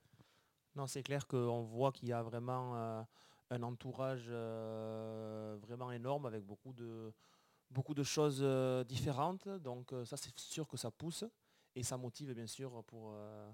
Non, 0.74 0.86
c'est 0.86 1.02
clair 1.02 1.26
qu'on 1.26 1.62
voit 1.62 1.90
qu'il 1.90 2.08
y 2.08 2.12
a 2.12 2.22
vraiment 2.22 2.76
un 3.50 3.62
entourage 3.62 4.28
vraiment 4.28 5.90
énorme 5.90 6.26
avec 6.26 6.44
beaucoup 6.44 6.74
de, 6.74 7.10
beaucoup 7.70 7.94
de 7.94 8.02
choses 8.02 8.40
euh, 8.40 8.84
différentes. 8.84 9.48
Donc 9.48 9.92
euh, 9.92 10.04
ça, 10.04 10.16
c'est 10.16 10.38
sûr 10.38 10.66
que 10.66 10.76
ça 10.76 10.90
pousse 10.90 11.24
et 11.74 11.82
ça 11.82 11.96
motive 11.96 12.32
bien 12.32 12.46
sûr 12.46 12.82
pour, 12.86 13.12
euh, 13.14 13.50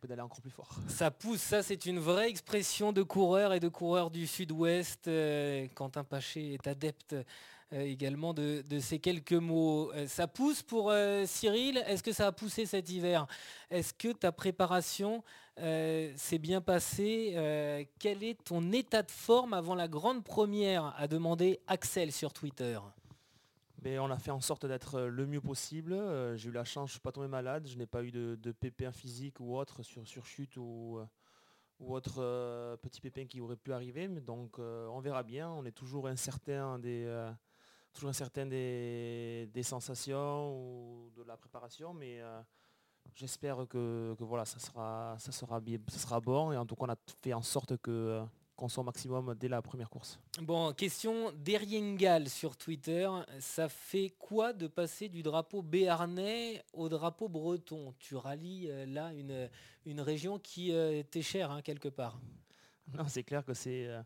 pédaler 0.00 0.22
encore 0.22 0.40
plus 0.40 0.50
fort. 0.50 0.70
Ça 0.88 1.12
pousse, 1.12 1.40
ça 1.40 1.62
c'est 1.62 1.86
une 1.86 2.00
vraie 2.00 2.28
expression 2.28 2.92
de 2.92 3.04
coureur 3.04 3.52
et 3.52 3.60
de 3.60 3.68
coureur 3.68 4.10
du 4.10 4.26
sud-ouest. 4.26 5.06
Euh, 5.06 5.68
Quentin 5.74 6.02
Paché 6.02 6.54
est 6.54 6.66
adepte 6.66 7.14
également 7.70 8.34
de, 8.34 8.62
de 8.68 8.78
ces 8.80 8.98
quelques 8.98 9.32
mots. 9.32 9.92
Ça 10.06 10.26
pousse 10.26 10.62
pour 10.62 10.92
Cyril? 11.26 11.78
Est-ce 11.86 12.02
que 12.02 12.12
ça 12.12 12.28
a 12.28 12.32
poussé 12.32 12.66
cet 12.66 12.88
hiver? 12.90 13.26
Est-ce 13.70 13.92
que 13.94 14.12
ta 14.12 14.30
préparation 14.30 15.24
s'est 15.56 16.38
bien 16.38 16.60
passée? 16.60 17.86
Quel 17.98 18.22
est 18.22 18.44
ton 18.44 18.70
état 18.70 19.02
de 19.02 19.10
forme 19.10 19.54
avant 19.54 19.74
la 19.74 19.88
grande 19.88 20.22
première? 20.22 20.94
A 20.98 21.08
demandé 21.08 21.60
Axel 21.66 22.12
sur 22.12 22.32
Twitter. 22.32 22.78
Mais 23.84 23.98
on 23.98 24.10
a 24.10 24.18
fait 24.18 24.30
en 24.30 24.40
sorte 24.40 24.64
d'être 24.64 24.94
euh, 24.94 25.08
le 25.08 25.26
mieux 25.26 25.42
possible. 25.42 25.92
Euh, 25.92 26.36
J'ai 26.36 26.48
eu 26.48 26.52
la 26.52 26.64
chance, 26.64 26.88
je 26.88 26.92
ne 26.92 26.94
suis 26.94 27.00
pas 27.00 27.12
tombé 27.12 27.28
malade, 27.28 27.66
je 27.68 27.76
n'ai 27.76 27.84
pas 27.86 28.02
eu 28.02 28.10
de, 28.10 28.38
de 28.40 28.50
pépins 28.50 28.92
physiques 28.92 29.40
ou 29.40 29.58
autre 29.58 29.82
sur, 29.82 30.24
chute 30.24 30.56
ou, 30.56 30.98
euh, 30.98 31.06
autre 31.86 32.78
petit 32.80 33.02
pépin 33.02 33.26
qui 33.26 33.42
aurait 33.42 33.56
pu 33.56 33.74
arriver. 33.74 34.08
Donc 34.08 34.58
on 34.58 35.00
verra 35.00 35.22
bien. 35.22 35.50
On 35.50 35.66
est 35.66 35.72
toujours 35.72 36.08
incertain 36.08 36.78
des, 36.78 37.34
sensations 39.62 40.56
ou 40.56 41.10
de 41.14 41.22
la 41.24 41.36
préparation, 41.36 41.92
mais 41.92 42.22
j'espère 43.14 43.66
que, 43.68 44.16
ça 44.46 44.58
sera, 44.60 45.16
ça 45.18 45.30
sera 45.30 46.20
bon. 46.20 46.52
Et 46.52 46.56
en 46.56 46.64
tout 46.64 46.74
cas, 46.74 46.86
on 46.86 46.90
a 46.90 46.96
fait 47.20 47.34
en 47.34 47.42
sorte 47.42 47.76
que 47.76 48.24
qu'on 48.56 48.68
soit 48.68 48.82
au 48.82 48.84
maximum 48.84 49.34
dès 49.34 49.48
la 49.48 49.60
première 49.62 49.90
course. 49.90 50.18
Bon, 50.40 50.72
question 50.72 51.32
d'Eriengal 51.32 52.28
sur 52.28 52.56
Twitter. 52.56 53.08
Ça 53.40 53.68
fait 53.68 54.14
quoi 54.18 54.52
de 54.52 54.66
passer 54.66 55.08
du 55.08 55.22
drapeau 55.22 55.62
béarnais 55.62 56.62
au 56.72 56.88
drapeau 56.88 57.28
breton? 57.28 57.94
Tu 57.98 58.16
rallies 58.16 58.70
euh, 58.70 58.86
là 58.86 59.12
une, 59.12 59.48
une 59.86 60.00
région 60.00 60.38
qui 60.38 60.72
euh, 60.72 61.02
t'est 61.02 61.22
chère 61.22 61.50
hein, 61.50 61.62
quelque 61.62 61.88
part. 61.88 62.18
Non, 62.96 63.04
c'est 63.08 63.22
clair 63.22 63.44
que 63.44 63.54
c'est 63.54 63.86
euh, 63.86 64.02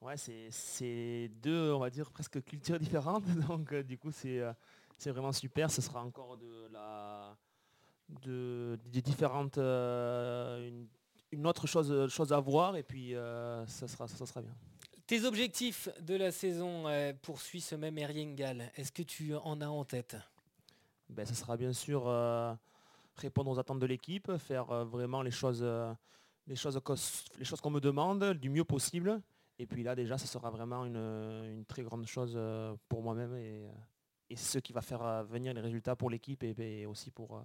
ouais, 0.00 0.14
c'est 0.16 1.30
deux, 1.42 1.72
on 1.72 1.78
va 1.78 1.90
dire, 1.90 2.10
presque 2.10 2.42
cultures 2.42 2.78
différentes. 2.78 3.24
Donc 3.48 3.72
euh, 3.72 3.82
du 3.82 3.98
coup, 3.98 4.10
c'est 4.10 4.40
c'est 4.96 5.10
vraiment 5.10 5.32
super. 5.32 5.70
Ce 5.70 5.82
sera 5.82 6.02
encore 6.02 6.36
de 6.36 6.68
la 6.72 7.36
de, 8.22 8.78
des 8.86 9.02
différentes 9.02 9.58
une, 9.58 10.86
une 11.32 11.46
autre 11.46 11.66
chose, 11.66 12.08
chose 12.08 12.32
à 12.32 12.38
voir 12.38 12.76
et 12.76 12.82
puis 12.82 13.14
euh, 13.14 13.66
ça, 13.66 13.88
sera, 13.88 14.06
ça 14.06 14.24
sera 14.24 14.42
bien. 14.42 14.54
Tes 15.06 15.24
objectifs 15.24 15.88
de 16.00 16.14
la 16.14 16.30
saison 16.30 16.86
euh, 16.86 17.12
poursuit 17.20 17.60
ce 17.60 17.74
même 17.74 17.98
Eriengal. 17.98 18.70
Est-ce 18.76 18.92
que 18.92 19.02
tu 19.02 19.34
en 19.34 19.60
as 19.60 19.68
en 19.68 19.84
tête? 19.84 20.16
Ben, 21.08 21.26
ça 21.26 21.34
sera 21.34 21.56
bien 21.56 21.72
sûr 21.72 22.04
euh, 22.06 22.54
répondre 23.16 23.50
aux 23.50 23.58
attentes 23.58 23.80
de 23.80 23.86
l'équipe, 23.86 24.36
faire 24.36 24.70
euh, 24.70 24.84
vraiment 24.84 25.22
les 25.22 25.30
choses, 25.30 25.60
euh, 25.62 25.92
les 26.46 26.56
choses 26.56 26.80
les 27.38 27.44
choses 27.44 27.60
qu'on 27.60 27.70
me 27.70 27.80
demande 27.80 28.34
du 28.34 28.48
mieux 28.48 28.64
possible. 28.64 29.20
Et 29.58 29.66
puis 29.66 29.82
là 29.82 29.94
déjà, 29.94 30.16
ça 30.18 30.26
sera 30.26 30.50
vraiment 30.50 30.84
une, 30.84 30.96
une 30.96 31.64
très 31.66 31.82
grande 31.82 32.06
chose 32.06 32.34
euh, 32.36 32.74
pour 32.88 33.02
moi-même 33.02 33.34
et, 33.36 33.66
euh, 33.66 34.36
ce 34.36 34.58
qui 34.58 34.72
va 34.72 34.80
faire 34.80 35.02
euh, 35.02 35.22
venir 35.24 35.52
les 35.52 35.60
résultats 35.60 35.94
pour 35.94 36.08
l'équipe 36.08 36.42
et, 36.42 36.54
et 36.58 36.86
aussi 36.86 37.10
pour, 37.10 37.36
euh, 37.36 37.42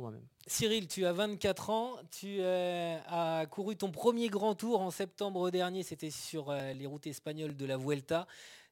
pour 0.00 0.10
moi-même. 0.10 0.26
Cyril, 0.46 0.88
tu 0.88 1.04
as 1.04 1.12
24 1.12 1.70
ans, 1.70 1.96
tu 2.10 2.38
euh, 2.40 2.98
as 3.06 3.44
couru 3.46 3.76
ton 3.76 3.90
premier 3.90 4.28
grand 4.28 4.54
tour 4.54 4.80
en 4.80 4.90
septembre 4.90 5.50
dernier, 5.50 5.82
c'était 5.82 6.10
sur 6.10 6.50
euh, 6.50 6.72
les 6.72 6.86
routes 6.86 7.06
espagnoles 7.06 7.54
de 7.54 7.66
la 7.66 7.76
Vuelta. 7.76 8.26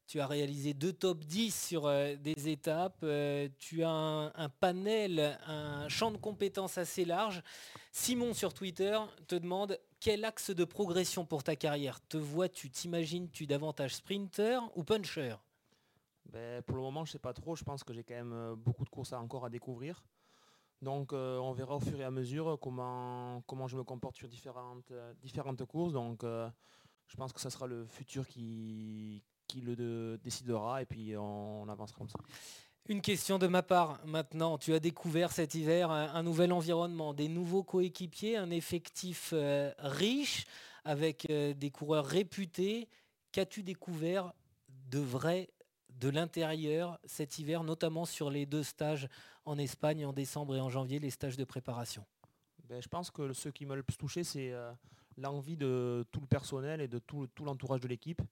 Tu 0.07 0.21
as 0.21 0.27
réalisé 0.27 0.73
deux 0.73 0.95
top 0.95 1.19
10 1.25 1.55
sur 1.69 1.87
euh, 1.87 2.17
des 2.17 2.49
étapes, 2.49 3.01
euh, 3.03 3.47
tu 3.59 3.85
as 3.85 3.91
un, 3.91 4.29
un 4.35 4.49
panel, 4.49 5.39
un 5.47 5.87
champ 5.91 6.11
de 6.11 6.17
compétences 6.17 6.79
assez 6.79 7.05
large. 7.05 7.43
Simon 7.93 8.33
sur 8.33 8.55
Twitter 8.55 8.99
te 9.27 9.35
demande 9.35 9.79
quel 10.01 10.25
axe 10.25 10.51
de 10.51 10.65
progression 10.65 11.27
pour 11.27 11.43
ta 11.45 11.57
carrière 11.57 12.01
Te 12.09 12.17
vois-tu, 12.17 12.71
t'imagines-tu 12.71 13.47
davantage 13.47 13.97
sprinter 13.97 14.61
ou 14.77 14.83
puncher? 14.83 15.35
Ben, 16.33 16.63
pour 16.63 16.77
le 16.77 16.83
moment, 16.83 17.05
je 17.05 17.11
ne 17.11 17.13
sais 17.13 17.19
pas 17.19 17.35
trop. 17.35 17.55
Je 17.55 17.65
pense 17.65 17.85
que 17.85 17.93
j'ai 17.93 18.05
quand 18.05 18.15
même 18.15 18.55
beaucoup 18.57 18.85
de 18.85 18.91
courses 18.91 19.13
à- 19.13 19.21
encore 19.21 19.45
à 19.45 19.51
découvrir. 19.51 20.03
Donc 20.83 21.13
euh, 21.13 21.39
on 21.39 21.53
verra 21.53 21.77
au 21.77 21.81
fur 21.81 22.01
et 22.01 22.05
à 22.05 22.11
mesure 22.11 22.59
comment, 22.61 23.43
comment 23.47 23.67
je 23.67 23.77
me 23.77 23.83
comporte 23.83 24.17
sur 24.17 24.29
différentes, 24.29 24.91
euh, 24.93 25.13
différentes 25.21 25.65
courses. 25.65 25.93
Donc 25.93 26.23
euh, 26.23 26.49
je 27.09 27.17
pense 27.17 27.33
que 27.33 27.41
ce 27.41 27.51
sera 27.51 27.67
le 27.67 27.85
futur 27.87 28.27
qui, 28.29 29.23
qui 29.49 29.61
le 29.61 29.75
de- 29.75 30.21
décidera 30.23 30.83
et 30.83 30.87
puis 30.87 31.17
on, 31.17 31.69
avancera 31.69 31.99
comme 31.99 32.09
ça. 32.09 32.19
Une 32.89 33.03
question 33.03 33.39
de 33.39 33.49
ma 33.49 33.63
part 33.63 34.01
maintenant. 34.07 34.57
Tu 34.57 34.73
as 34.73 34.81
découvert 34.81 35.33
cet 35.33 35.55
hiver 35.55 35.91
un, 35.91 36.23
nouvel 36.23 36.53
environnement, 36.53 37.13
des 37.13 37.29
nouveaux 37.29 37.63
coéquipiers, 37.63 38.37
un 38.37 38.51
effectif 38.51 39.35
riche 39.79 40.47
avec 40.85 41.27
des 41.29 41.71
coureurs 41.71 42.07
réputés. 42.07 42.89
Qu'as-tu 43.31 43.63
découvert 43.63 44.33
de 44.91 45.01
vrai 45.01 45.51
de 46.01 46.09
l'intérieur 46.09 46.99
cet 47.05 47.39
hiver, 47.39 47.65
notamment 47.65 48.05
sur 48.05 48.31
les 48.31 48.47
deux 48.47 48.63
stages 48.63 49.09
en 49.45 49.59
Espagne 49.59 50.05
en 50.07 50.13
décembre 50.13 50.57
et 50.57 50.61
en 50.61 50.71
janvier, 50.71 50.99
les 50.99 51.11
stages 51.11 51.37
de 51.37 51.45
préparation 51.45 52.05
Ben, 52.69 52.81
je 52.83 52.89
pense 52.89 53.11
que 53.11 53.33
ce 53.33 53.49
qui 53.49 53.67
m'a 53.67 53.75
le 53.75 53.83
plus 53.83 53.97
touché, 53.97 54.25
c'est 54.25 54.53
euh, 54.53 54.71
l'envie 55.17 55.57
de 55.57 56.05
tout 56.13 56.21
le 56.21 56.27
personnel 56.27 56.81
et 56.81 56.89
de 56.89 56.99
tout, 56.99 57.27
tout 57.35 57.45
l'entourage 57.45 57.81
de 57.81 57.89
l'équipe. 57.89 58.23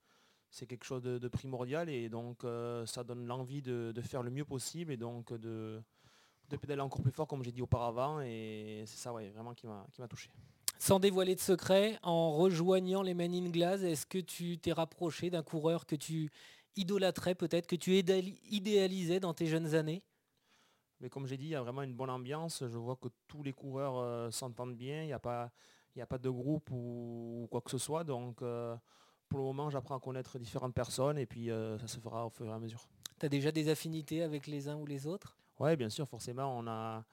C'est 0.51 0.67
quelque 0.67 0.85
chose 0.85 1.03
de, 1.03 1.19
de 1.19 1.29
primordial 1.29 1.89
et 1.89 2.09
donc 2.09 2.45
euh, 2.45 2.87
ça 2.87 3.03
donne 3.03 3.27
l'envie 3.27 3.63
de, 3.63 3.93
de 3.95 4.01
faire 4.01 4.23
le 4.23 4.31
mieux 4.31 4.45
possible 4.45 4.93
et 4.93 4.97
donc 4.97 5.33
de, 5.33 5.83
de 6.49 6.57
pédaler 6.57 6.81
encore 6.83 7.03
plus 7.03 7.11
fort 7.11 7.27
comme 7.27 7.43
j'ai 7.43 7.53
dit 7.53 7.63
auparavant 7.63 8.21
et 8.21 8.85
c'est 8.87 8.97
ça 8.99 9.13
ouais, 9.13 9.31
vraiment 9.31 9.55
qui 9.55 9.67
m'a 9.67 9.85
qui 9.93 10.01
m'a 10.01 10.09
touché. 10.09 10.31
Sans 10.79 11.01
dévoiler 11.01 11.35
de 11.35 11.41
secret, 11.41 11.99
en 12.03 12.33
rejoignant 12.33 13.03
les 13.03 13.15
Men 13.15 13.33
in 13.35 13.49
Glass, 13.49 13.83
est-ce 13.83 14.05
que 14.05 14.19
tu 14.19 14.59
t'es 14.59 14.73
rapproché 14.73 15.31
d'un 15.31 15.43
coureur 15.43 15.87
que 15.87 15.97
tu 15.97 16.31
idolâtrais 16.77 17.35
peut-être, 17.35 17.67
que 17.67 17.77
tu 17.77 17.93
idéali- 17.93 18.39
idéalisais 18.51 19.21
dans 19.21 19.35
tes 19.35 19.47
jeunes 19.47 19.75
années? 19.75 20.03
Mais 21.01 21.11
comme 21.11 21.27
j'ai 21.27 21.37
dit, 21.37 21.47
il 21.47 21.51
y 21.51 21.55
a 21.55 21.63
vraiment 21.63 21.83
une 21.83 21.95
bonne 21.95 22.11
ambiance. 22.11 22.65
Je 22.67 22.79
vois 22.79 22.97
que 22.97 23.09
tous 23.29 23.43
les 23.43 23.53
coureurs 23.53 23.99
euh, 23.99 24.31
s'entendent 24.31 24.77
bien. 24.77 25.03
Il 25.03 25.07
n'y 25.07 25.13
a, 25.13 25.19
pas- 25.19 25.51
il 25.95 25.99
y 25.99 26.03
a 26.03 26.07
pas 26.07 26.19
de 26.19 26.31
groupe 26.31 26.71
ou, 26.71 27.43
ou 27.45 27.49
quoi 27.51 27.61
que 27.61 27.71
ce 27.71 27.79
soit. 27.79 28.05
Donc 28.05 28.41
euh, 28.43 28.75
pour 29.29 29.39
le 29.39 29.45
moment, 29.45 29.69
j'apprends 29.71 29.97
à 29.97 30.01
connaître 30.01 30.39
différentes 30.39 30.75
personnes 30.75 31.19
et 31.19 31.27
puis 31.27 31.51
euh, 31.51 31.79
ça 31.79 31.87
se 31.87 32.01
fera 32.01 32.27
au 32.27 32.31
fur 32.31 32.47
et 32.47 32.53
à 32.53 32.59
mesure. 32.59 32.89
Tu 33.19 33.27
as 33.27 33.29
déjà 33.29 33.53
des 33.53 33.69
affinités 33.69 34.23
avec 34.23 34.47
les 34.47 34.69
uns 34.69 34.77
ou 34.77 34.87
les 34.87 35.07
autres? 35.07 35.37
Oui, 35.59 35.75
bien 35.77 35.89
sûr, 35.89 36.09
forcément, 36.09 36.57
on 36.59 36.67
a. 36.67 37.05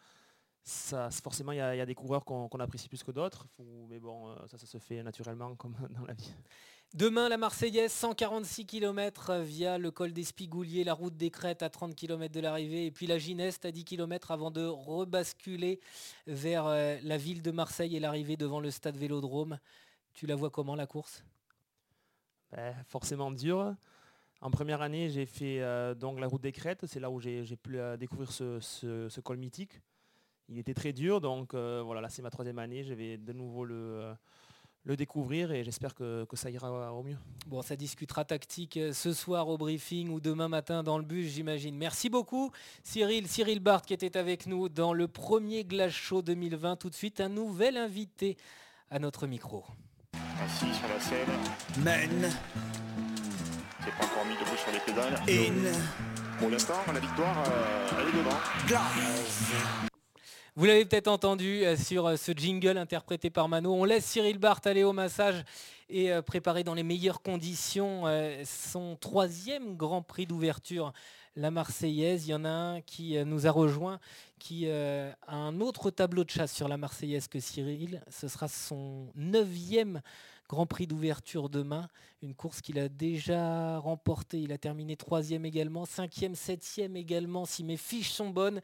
Ça, 0.65 1.09
forcément, 1.11 1.51
il 1.51 1.57
y, 1.57 1.61
a 1.61 1.75
il 1.75 1.77
y 1.77 1.81
a 1.81 1.85
des 1.85 1.95
coureurs 1.95 2.23
qu'on 2.23 2.47
apprécie 2.59 2.87
plus 2.87 3.03
que 3.03 3.11
d'autres, 3.11 3.47
mais 3.89 3.99
bon, 3.99 4.29
euh, 4.29 4.35
ça, 4.47 4.57
ça 4.57 4.65
se 4.65 4.77
fait 4.77 5.03
naturellement 5.03 5.55
comme 5.57 5.75
dans 5.89 6.05
la 6.05 6.13
vie. 6.13 6.33
Demain, 6.93 7.27
la 7.27 7.37
Marseillaise, 7.37 7.91
146 7.91 8.65
km 8.65 9.35
via 9.39 9.77
le 9.77 9.91
col 9.91 10.13
des 10.13 10.23
Spigouliers, 10.23 10.83
la 10.85 10.93
route 10.93 11.17
des 11.17 11.31
Crêtes 11.31 11.63
à 11.63 11.69
30 11.69 11.95
km 11.95 12.33
de 12.33 12.39
l'arrivée, 12.39 12.85
et 12.85 12.91
puis 12.91 13.07
la 13.07 13.17
Gineste 13.17 13.65
à 13.65 13.71
10 13.71 13.83
km 13.83 14.31
avant 14.31 14.51
de 14.51 14.63
rebasculer 14.65 15.81
vers 16.27 16.65
euh, 16.67 16.97
la 17.03 17.17
ville 17.17 17.41
de 17.41 17.51
Marseille 17.51 17.97
et 17.97 17.99
l'arrivée 17.99 18.37
devant 18.37 18.59
le 18.61 18.71
stade 18.71 18.95
Vélodrome. 18.95 19.59
Tu 20.13 20.27
la 20.27 20.35
vois 20.35 20.49
comment 20.51 20.75
la 20.75 20.85
course? 20.87 21.25
Ben, 22.51 22.73
forcément 22.87 23.31
dur. 23.31 23.75
En 24.39 24.51
première 24.51 24.81
année, 24.81 25.09
j'ai 25.09 25.25
fait 25.25 25.61
euh, 25.61 25.95
donc 25.95 26.19
la 26.19 26.27
route 26.27 26.41
des 26.41 26.51
crêtes. 26.51 26.85
C'est 26.85 26.99
là 26.99 27.09
où 27.09 27.19
j'ai 27.19 27.43
j'ai 27.43 27.55
pu 27.57 27.79
euh, 27.79 27.97
découvrir 27.97 28.31
ce, 28.31 28.59
ce- 28.59 29.09
ce 29.09 29.19
col 29.19 29.37
mythique. 29.37 29.81
Il 30.49 30.57
était 30.59 30.73
très 30.73 30.93
dur, 30.93 31.21
donc 31.21 31.53
euh, 31.53 31.81
voilà, 31.85 32.01
là 32.01 32.09
c'est 32.09 32.21
ma 32.21 32.29
troisième 32.29 32.59
année. 32.59 32.83
Je 32.83 32.93
vais 32.93 33.17
de 33.17 33.33
nouveau 33.33 33.65
le, 33.65 33.75
euh, 33.75 34.13
le 34.85 34.95
découvrir 34.97 35.51
et 35.51 35.63
j'espère 35.63 35.95
que, 35.95 36.25
que 36.25 36.35
ça 36.35 36.49
ira 36.49 36.93
au 36.93 37.03
mieux. 37.03 37.17
Bon, 37.47 37.61
ça 37.61 37.75
discutera 37.75 38.25
tactique 38.25 38.77
euh, 38.77 38.91
ce 38.93 39.13
soir 39.13 39.47
au 39.47 39.57
briefing 39.57 40.09
ou 40.09 40.19
demain 40.19 40.49
matin 40.49 40.83
dans 40.83 40.97
le 40.97 41.05
bus, 41.05 41.31
j'imagine. 41.31 41.75
Merci 41.77 42.09
beaucoup, 42.09 42.51
Cyril. 42.83 43.27
Cyril 43.27 43.59
Barthes 43.59 43.85
qui 43.85 43.93
était 43.93 44.17
avec 44.17 44.45
nous 44.45 44.69
dans 44.69 44.93
le 44.93 45.07
premier 45.07 45.63
Glace 45.63 45.93
Show 45.93 46.21
2020. 46.21 46.75
Tout 46.75 46.89
de 46.89 46.95
suite, 46.95 47.21
un 47.21 47.29
nouvel 47.29 47.77
invité 47.77 48.37
à 48.89 48.99
notre 48.99 49.25
micro. 49.27 49.63
Assis 50.43 50.73
sur 50.73 50.87
la 50.89 50.99
selle. 50.99 51.27
Men 51.83 52.29
C'est 53.79 53.91
pas 53.91 54.05
encore 54.05 54.25
mis 54.25 54.35
debout 54.35 54.57
sur 54.57 54.71
les 54.71 54.79
pédales. 54.79 55.15
in 55.29 56.37
Pour 56.39 56.49
l'instant, 56.49 56.75
la 56.93 56.99
victoire, 56.99 57.43
euh, 57.47 57.87
elle 58.01 58.07
est 58.09 58.17
devant. 58.17 59.92
Vous 60.55 60.65
l'avez 60.65 60.85
peut-être 60.85 61.07
entendu 61.07 61.65
euh, 61.65 61.75
sur 61.75 62.05
euh, 62.05 62.15
ce 62.15 62.31
jingle 62.31 62.77
interprété 62.77 63.31
par 63.31 63.49
Mano. 63.49 63.73
On 63.73 63.85
laisse 63.85 64.05
Cyril 64.05 64.37
Barthes 64.37 64.67
aller 64.67 64.83
au 64.83 64.93
massage 64.93 65.43
et 65.89 66.11
euh, 66.11 66.21
préparer 66.21 66.63
dans 66.63 66.75
les 66.75 66.83
meilleures 66.83 67.23
conditions 67.23 68.03
son 68.45 68.95
troisième 68.95 69.75
Grand 69.75 70.03
Prix 70.03 70.27
d'ouverture, 70.27 70.93
la 71.35 71.49
Marseillaise. 71.49 72.27
Il 72.27 72.31
y 72.31 72.33
en 72.35 72.45
a 72.45 72.49
un 72.49 72.81
qui 72.81 73.17
nous 73.25 73.47
a 73.47 73.51
rejoint, 73.51 73.99
qui 74.37 74.69
a 74.69 75.15
un 75.27 75.59
autre 75.59 75.89
tableau 75.89 76.23
de 76.23 76.29
chasse 76.29 76.53
sur 76.53 76.67
la 76.67 76.77
Marseillaise 76.77 77.27
que 77.27 77.39
Cyril. 77.39 78.03
Ce 78.11 78.27
sera 78.27 78.47
son 78.47 79.11
neuvième 79.15 80.01
Grand 80.47 80.67
Prix 80.67 80.85
d'ouverture 80.85 81.49
demain. 81.49 81.87
Une 82.21 82.35
course 82.35 82.61
qu'il 82.61 82.77
a 82.77 82.89
déjà 82.89 83.79
remportée. 83.79 84.39
Il 84.39 84.51
a 84.51 84.59
terminé 84.59 84.97
troisième 84.97 85.45
également, 85.45 85.85
cinquième, 85.85 86.35
septième 86.35 86.95
également, 86.95 87.45
si 87.45 87.63
mes 87.63 87.77
fiches 87.77 88.11
sont 88.11 88.29
bonnes. 88.29 88.61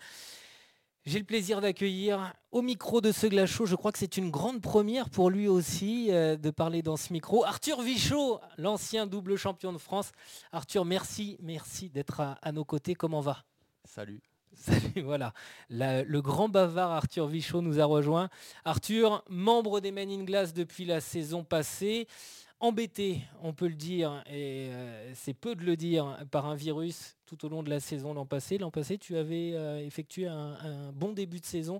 J'ai 1.05 1.19
le 1.19 1.25
plaisir 1.25 1.61
d'accueillir 1.61 2.33
au 2.51 2.61
micro 2.61 2.99
de 2.99 3.11
ce 3.11 3.25
glaçot, 3.25 3.65
je 3.65 3.75
crois 3.75 3.91
que 3.91 3.97
c'est 3.97 4.17
une 4.17 4.29
grande 4.29 4.61
première 4.61 5.09
pour 5.09 5.29
lui 5.29 5.47
aussi 5.47 6.11
euh, 6.11 6.35
de 6.35 6.49
parler 6.49 6.81
dans 6.81 6.97
ce 6.97 7.13
micro. 7.13 7.45
Arthur 7.45 7.81
Vichot, 7.81 8.41
l'ancien 8.57 9.07
double 9.07 9.37
champion 9.37 9.71
de 9.71 9.77
France. 9.77 10.11
Arthur, 10.51 10.83
merci, 10.83 11.37
merci 11.41 11.89
d'être 11.89 12.21
à, 12.41 12.51
nos 12.51 12.65
côtés. 12.65 12.95
Comment 12.95 13.21
va? 13.21 13.45
Salut. 13.85 14.21
Salut, 14.53 15.01
voilà. 15.03 15.33
le 15.69 16.19
grand 16.19 16.49
bavard 16.49 16.91
Arthur 16.91 17.27
Vichot 17.27 17.61
nous 17.61 17.79
a 17.79 17.85
rejoint. 17.85 18.29
Arthur, 18.65 19.23
membre 19.29 19.79
des 19.79 19.91
Men 19.91 20.09
in 20.09 20.23
Glass 20.25 20.53
depuis 20.53 20.83
la 20.83 20.99
saison 20.99 21.45
passée 21.45 22.07
embêté, 22.59 23.21
on 23.41 23.53
peut 23.53 23.67
le 23.67 23.75
dire, 23.75 24.23
et 24.27 24.69
euh, 24.71 25.13
c'est 25.15 25.33
peu 25.33 25.55
de 25.55 25.63
le 25.63 25.75
dire, 25.77 26.25
par 26.31 26.45
un 26.45 26.55
virus 26.55 27.17
tout 27.25 27.45
au 27.45 27.49
long 27.49 27.63
de 27.63 27.69
la 27.69 27.79
saison 27.79 28.13
l'an 28.13 28.25
passé. 28.25 28.57
L'an 28.57 28.71
passé, 28.71 28.97
tu 28.97 29.15
avais 29.15 29.53
euh, 29.53 29.85
effectué 29.85 30.27
un, 30.27 30.91
bon 30.93 31.13
début 31.13 31.39
de 31.39 31.45
saison 31.45 31.79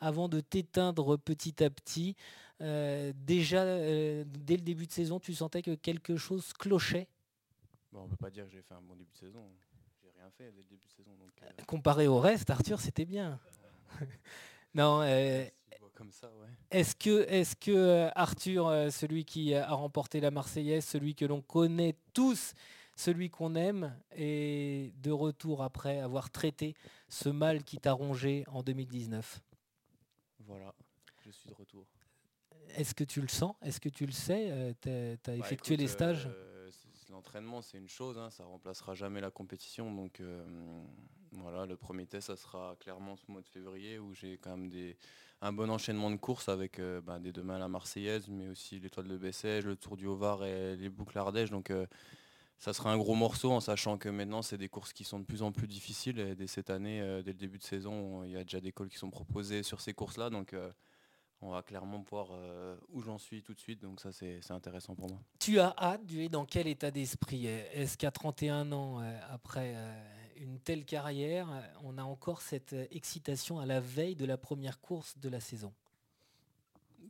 avant 0.00 0.28
de 0.28 0.40
t'éteindre 0.40 1.16
petit 1.16 1.62
à 1.62 1.70
petit. 1.70 2.16
Euh, 2.60 3.12
déjà, 3.16 3.64
dès 3.64 4.56
le 4.56 4.62
début 4.62 4.86
de 4.86 4.92
saison, 4.92 5.18
tu 5.18 5.34
sentais 5.34 5.62
que 5.62 5.74
quelque 5.74 6.16
chose 6.16 6.52
clochait? 6.52 7.08
Bon, 7.92 8.00
On 8.00 8.04
ne 8.04 8.10
peut 8.10 8.16
pas 8.16 8.30
dire 8.30 8.44
que 8.44 8.50
j'ai 8.50 8.62
fait 8.62 8.74
un 8.74 8.82
bon 8.82 8.94
début 8.94 9.10
de 9.12 9.18
saison. 9.18 9.42
J'ai 10.02 10.10
rien 10.16 10.30
fait 10.30 10.52
dès 10.52 10.62
le 10.62 10.68
début 10.68 10.86
de 10.86 10.92
saison. 10.92 11.10
Comparé 11.66 12.06
au 12.06 12.18
reste, 12.18 12.50
Arthur, 12.50 12.80
c'était 12.80 13.04
bien. 13.04 13.40
non, 14.74 15.02
est-ce 16.70 16.94
que, 16.94 17.26
est 17.28 17.58
que 17.58 17.70
euh, 17.70 18.10
Arthur, 18.14 18.68
euh, 18.68 18.90
celui 18.90 19.24
qui 19.24 19.54
a 19.54 19.72
remporté 19.74 20.20
la 20.20 20.30
Marseillaise, 20.30 20.84
celui 20.84 21.14
que 21.14 21.24
l'on 21.24 21.40
connaît 21.42 21.96
tous, 22.12 22.54
celui 22.96 23.30
qu'on 23.30 23.54
aime, 23.54 23.96
est 24.12 24.92
de 25.02 25.10
retour 25.10 25.62
après 25.62 26.00
avoir 26.00 26.30
traité 26.30 26.74
ce 27.08 27.28
mal 27.28 27.64
qui 27.64 27.78
t'a 27.78 27.92
rongé 27.92 28.44
en 28.48 28.62
2019 28.62 29.40
Voilà, 30.40 30.74
je 31.24 31.30
suis 31.30 31.48
de 31.48 31.54
retour. 31.54 31.86
Est-ce 32.76 32.94
que 32.94 33.04
tu 33.04 33.20
le 33.20 33.28
sens? 33.28 33.56
Est-ce 33.62 33.80
que 33.80 33.88
tu 33.88 34.06
le 34.06 34.12
sais? 34.12 34.74
Tu 34.80 34.88
as, 34.88 35.16
bah, 35.26 35.36
effectué 35.36 35.76
les 35.76 35.88
stages? 35.88 36.28
L'entraînement, 37.10 37.60
c'est 37.60 37.78
une 37.78 37.88
chose, 37.88 38.18
hein, 38.18 38.30
ça 38.30 38.44
remplacera 38.44 38.94
jamais 38.94 39.20
la 39.20 39.30
compétition. 39.30 39.92
Donc 39.92 40.20
euh, 40.20 40.44
voilà, 41.32 41.66
le 41.66 41.76
premier 41.76 42.06
test, 42.06 42.28
ça 42.28 42.36
sera 42.36 42.76
clairement 42.80 43.16
ce 43.16 43.30
mois 43.30 43.40
de 43.40 43.48
février 43.48 43.98
où 43.98 44.14
j'ai 44.14 44.38
quand 44.38 44.56
même 44.56 44.68
des, 44.68 44.96
un 45.42 45.52
bon 45.52 45.70
enchaînement 45.70 46.10
de 46.10 46.16
courses 46.16 46.48
avec 46.48 46.78
euh, 46.78 47.00
bah, 47.00 47.18
des 47.18 47.32
demain 47.32 47.58
la 47.58 47.68
Marseillaise, 47.68 48.28
mais 48.28 48.48
aussi 48.48 48.78
l'étoile 48.78 49.08
de 49.08 49.16
Bessèges, 49.16 49.64
le 49.64 49.76
Tour 49.76 49.96
du 49.96 50.06
Haut-Var 50.06 50.44
et 50.44 50.76
les 50.76 50.88
boucles 50.88 51.18
Ardèche. 51.18 51.50
Donc 51.50 51.70
euh, 51.70 51.86
ça 52.58 52.72
sera 52.72 52.92
un 52.92 52.98
gros 52.98 53.14
morceau 53.14 53.50
en 53.50 53.60
sachant 53.60 53.96
que 53.96 54.08
maintenant 54.08 54.42
c'est 54.42 54.58
des 54.58 54.68
courses 54.68 54.92
qui 54.92 55.04
sont 55.04 55.18
de 55.18 55.24
plus 55.24 55.42
en 55.42 55.52
plus 55.52 55.66
difficiles. 55.66 56.34
Dès 56.36 56.46
cette 56.46 56.68
année, 56.68 57.00
euh, 57.00 57.22
dès 57.22 57.32
le 57.32 57.38
début 57.38 57.58
de 57.58 57.62
saison, 57.64 58.22
il 58.24 58.32
y 58.32 58.36
a 58.36 58.42
déjà 58.42 58.60
des 58.60 58.72
cols 58.72 58.90
qui 58.90 58.98
sont 58.98 59.10
proposés 59.10 59.62
sur 59.62 59.80
ces 59.80 59.94
courses-là. 59.94 60.28
Donc 60.28 60.54
on 61.40 61.50
va 61.50 61.62
clairement 61.62 62.04
voir 62.10 62.28
où 62.90 63.00
j'en 63.00 63.16
suis 63.16 63.42
tout 63.42 63.54
de 63.54 63.60
suite, 63.60 63.80
donc 63.80 63.98
ça 63.98 64.12
c'est 64.12 64.50
intéressant 64.50 64.94
pour 64.94 65.08
moi. 65.08 65.18
Tu 65.38 65.58
as 65.58 65.74
hâte, 65.78 66.02
tu 66.06 66.22
es 66.22 66.28
dans 66.28 66.44
quel 66.44 66.66
état 66.66 66.90
d'esprit 66.90 67.46
Est-ce 67.46 67.96
qu'à 67.96 68.10
31 68.10 68.70
ans, 68.72 68.98
après 69.30 69.74
une 70.40 70.58
telle 70.58 70.84
carrière, 70.84 71.48
on 71.84 71.98
a 71.98 72.02
encore 72.02 72.40
cette 72.40 72.74
excitation 72.90 73.60
à 73.60 73.66
la 73.66 73.78
veille 73.78 74.16
de 74.16 74.24
la 74.24 74.38
première 74.38 74.80
course 74.80 75.16
de 75.18 75.28
la 75.28 75.38
saison. 75.38 75.72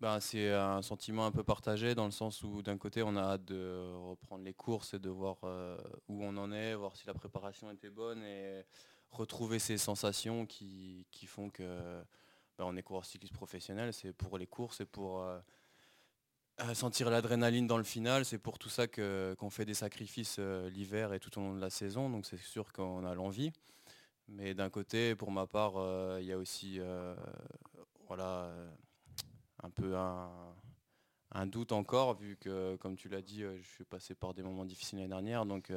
Ben, 0.01 0.19
C'est 0.19 0.53
un 0.53 0.83
sentiment 0.83 1.27
un 1.27 1.31
peu 1.31 1.45
partagé 1.45 1.95
dans 1.95 2.07
le 2.07 2.11
sens 2.11 2.43
où 2.43 2.63
d'un 2.63 2.77
côté 2.77 3.03
on 3.03 3.17
a 3.17 3.23
hâte 3.23 3.45
de 3.45 3.95
reprendre 4.09 4.45
les 4.45 4.55
courses 4.55 4.95
et 4.95 4.99
de 4.99 5.11
voir 5.11 5.39
euh, 5.45 5.79
où 6.09 6.25
on 6.25 6.37
en 6.37 6.51
est, 6.53 6.75
voir 6.75 6.97
si 6.97 7.07
la 7.07 7.15
préparation 7.15 7.71
était 7.71 7.91
bonne 7.91 8.23
et 8.25 8.65
retrouver 9.11 9.59
ces 9.59 9.79
sensations 9.79 10.45
qui, 10.47 11.07
font 11.27 11.51
que 11.51 12.03
ben, 12.59 12.65
on 12.67 12.77
est 12.77 12.83
coureur 12.83 13.05
cycliste 13.05 13.35
professionnel, 13.35 13.93
c'est 13.93 14.13
pour 14.13 14.39
les 14.39 14.47
courses 14.47 14.81
et 14.81 14.87
pour... 14.87 15.23
Euh, 15.23 15.39
sentir 16.75 17.11
l'adrénaline 17.11 17.67
dans 17.67 17.79
le 17.79 17.85
final, 17.85 18.25
c'est 18.25 18.39
pour 18.39 18.59
tout 18.59 18.69
ça 18.69 18.87
qu'on 18.87 19.51
fait 19.51 19.65
des 19.65 19.75
sacrifices 19.75 20.37
euh, 20.39 20.69
l'hiver 20.71 21.13
et 21.13 21.21
tout 21.21 21.37
au 21.39 21.41
long 21.41 21.55
de 21.55 21.61
la 21.61 21.71
saison, 21.71 22.11
donc 22.11 22.27
c'est 22.27 22.39
sûr 22.39 22.73
qu'on 22.73 23.05
a 23.05 23.15
l'envie. 23.15 23.53
Mais 24.29 24.55
d'un 24.55 24.71
côté, 24.71 25.15
pour 25.15 25.31
ma 25.31 25.47
part, 25.47 25.77
euh, 25.77 26.19
il 26.21 26.27
y 26.27 26.33
a 26.33 26.39
aussi 26.39 26.77
euh, 26.79 27.15
voilà, 28.07 28.53
un 29.63 29.71
peu 29.71 29.97
un, 29.97 31.47
doute 31.47 31.73
encore, 31.73 32.15
vu 32.15 32.37
que, 32.37 32.77
comme 32.77 32.97
tu 32.97 33.09
l'as 33.09 33.23
dit, 33.23 33.43
je 33.43 33.69
suis 33.69 33.85
passé 33.85 34.15
par 34.15 34.35
des 34.35 34.43
moments 34.43 34.65
difficiles 34.65 34.99
l'année 34.99 35.09
dernière. 35.09 35.47
Donc 35.47 35.73